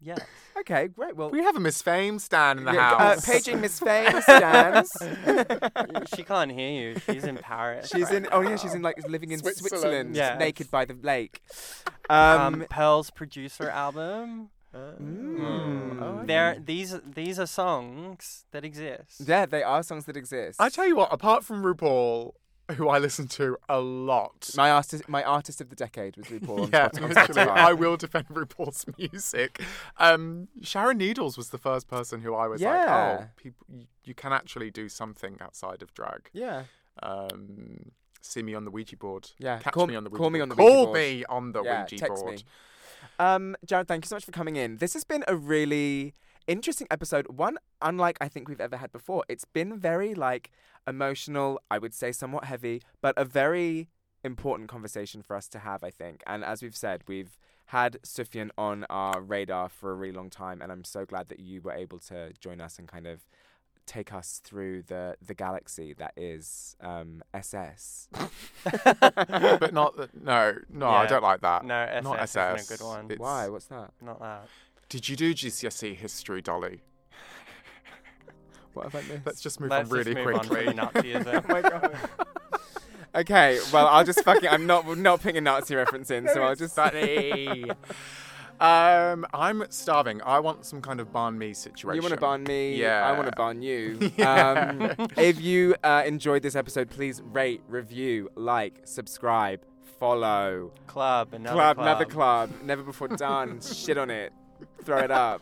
[0.02, 0.18] Yeah.
[0.60, 1.16] Okay, great.
[1.16, 3.26] Well, we have a Miss Fame stand in the yeah, uh, house.
[3.26, 4.91] paging Miss Fame stands.
[6.16, 6.99] she can't hear you.
[6.99, 7.89] She's in Paris.
[7.89, 8.28] She's right in.
[8.32, 8.56] Oh yeah, now.
[8.58, 9.70] she's in like living in Switzerland.
[9.70, 10.38] Switzerland, Yeah.
[10.38, 11.41] naked by the lake.
[12.10, 14.49] Um, Um, Pearl's producer album.
[14.76, 19.22] mm, oh, There, these these are songs that exist.
[19.26, 20.60] yeah, they are songs that exist.
[20.62, 22.34] I tell you what, apart from RuPaul,
[22.74, 24.49] who I listen to a lot.
[24.55, 26.69] my artist, my artist of the decade was RuPaul.
[26.74, 27.49] Yeah, literally.
[27.51, 29.61] I will defend RuPaul's music.
[29.97, 34.13] Um, Sharon Needles was the first person who I was like, oh, people, you, you
[34.13, 36.30] can actually do something outside of drag.
[36.34, 36.63] yeah,
[37.03, 37.91] Um,
[38.22, 39.30] see me on the Ouija board.
[39.39, 39.59] yeah.
[39.59, 40.43] Catch call me on the Ouija call me board.
[40.43, 40.93] on the Call Ouija board.
[40.97, 42.36] me on the yeah, Ouija text board.
[42.38, 42.43] me.
[43.19, 44.78] Um, Jared, thank you so much for coming in.
[44.78, 46.13] This has been a really
[46.48, 47.28] interesting episode.
[47.28, 49.24] One unlike I think we've ever had before.
[49.30, 50.52] It's been very like
[50.88, 51.62] emotional.
[51.70, 53.89] I would say somewhat heavy, but a very
[54.24, 55.84] important conversation for us to have.
[55.84, 57.38] I think, and as we've said, we've
[57.68, 61.39] had Sufjan on our radar for a really long time, and I'm so glad that
[61.39, 63.22] you were able to join us and kind of
[63.88, 68.10] take us through the the galaxy that is um, SS.
[68.64, 71.66] but not the, no, no, I don't like that.
[71.66, 72.70] No, SS, not isn't a SS.
[72.70, 73.06] good one.
[73.06, 73.48] It's- Why?
[73.50, 73.92] What's that?
[74.02, 74.48] Not that.
[74.92, 76.82] Did you do GCSE history, Dolly?
[78.74, 79.26] What have I missed?
[79.26, 80.68] Let's just move Let's on really move quickly.
[80.68, 81.46] on from Nazism.
[81.50, 81.98] Oh my god.
[83.16, 86.58] okay, well I'll just fucking I'm not not putting a Nazi reference in, so I'll
[86.58, 87.72] just funny.
[88.60, 90.22] um, I'm starving.
[90.26, 91.96] I want some kind of banh mi situation.
[91.96, 92.76] You want to ban me?
[92.76, 93.06] Yeah.
[93.06, 94.12] I want to ban you.
[94.18, 94.74] Yeah.
[95.00, 99.62] Um, if you uh, enjoyed this episode, please rate, review, like, subscribe,
[100.02, 100.74] follow.
[100.88, 101.88] Club, another club, club.
[101.88, 102.50] another club.
[102.66, 103.62] Never before done.
[103.62, 104.34] Shit on it.
[104.84, 105.41] Throw it up.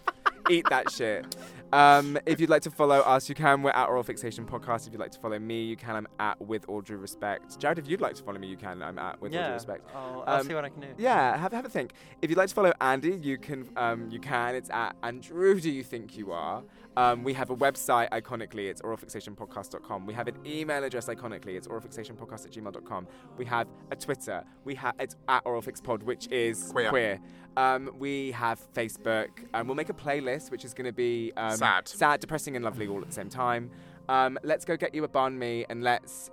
[0.49, 1.35] Eat that shit.
[1.71, 3.61] Um, if you'd like to follow us, you can.
[3.61, 4.87] We're at Aural Fixation Podcast.
[4.87, 5.95] If you'd like to follow me, you can.
[5.95, 7.59] I'm at With All Due Respect.
[7.59, 8.81] Jared, if you'd like to follow me, you can.
[8.81, 9.87] I'm at With All Due Respect.
[9.95, 10.87] I'll, I'll Um, see what I can do.
[10.97, 11.93] Yeah, have have a think.
[12.23, 13.69] If you'd like to follow Andy, you can.
[13.77, 14.55] Um, you can.
[14.55, 15.59] It's at Andrew.
[15.59, 16.63] Do you think you are?
[16.97, 20.05] Um, we have a website, iconically, it's auralfixationpodcast.com.
[20.05, 23.07] We have an email address, iconically, it's auralfixationpodcast at gmail.com.
[23.37, 27.19] We have a Twitter, we have it's at auralfixpod, which is Queer.
[27.59, 31.57] Um, we have Facebook, and we'll make a playlist, which is going to be um,
[31.57, 31.89] Sad.
[31.89, 33.69] sad, depressing, and lovely all at the same time.
[34.07, 36.31] Um, let's go get you a banh mi, and let's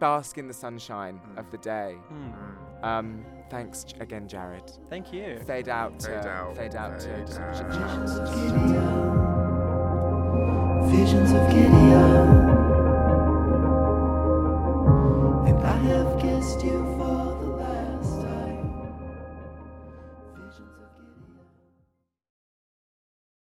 [0.00, 1.96] bask in the sunshine of the day.
[2.82, 4.70] Um, thanks again, Jared.
[4.90, 5.40] Thank you.
[5.46, 5.92] Fade out.
[6.02, 7.00] Fade to, out, Fade out.
[7.00, 7.56] fade to, out.
[10.90, 11.75] Visions of Gideon.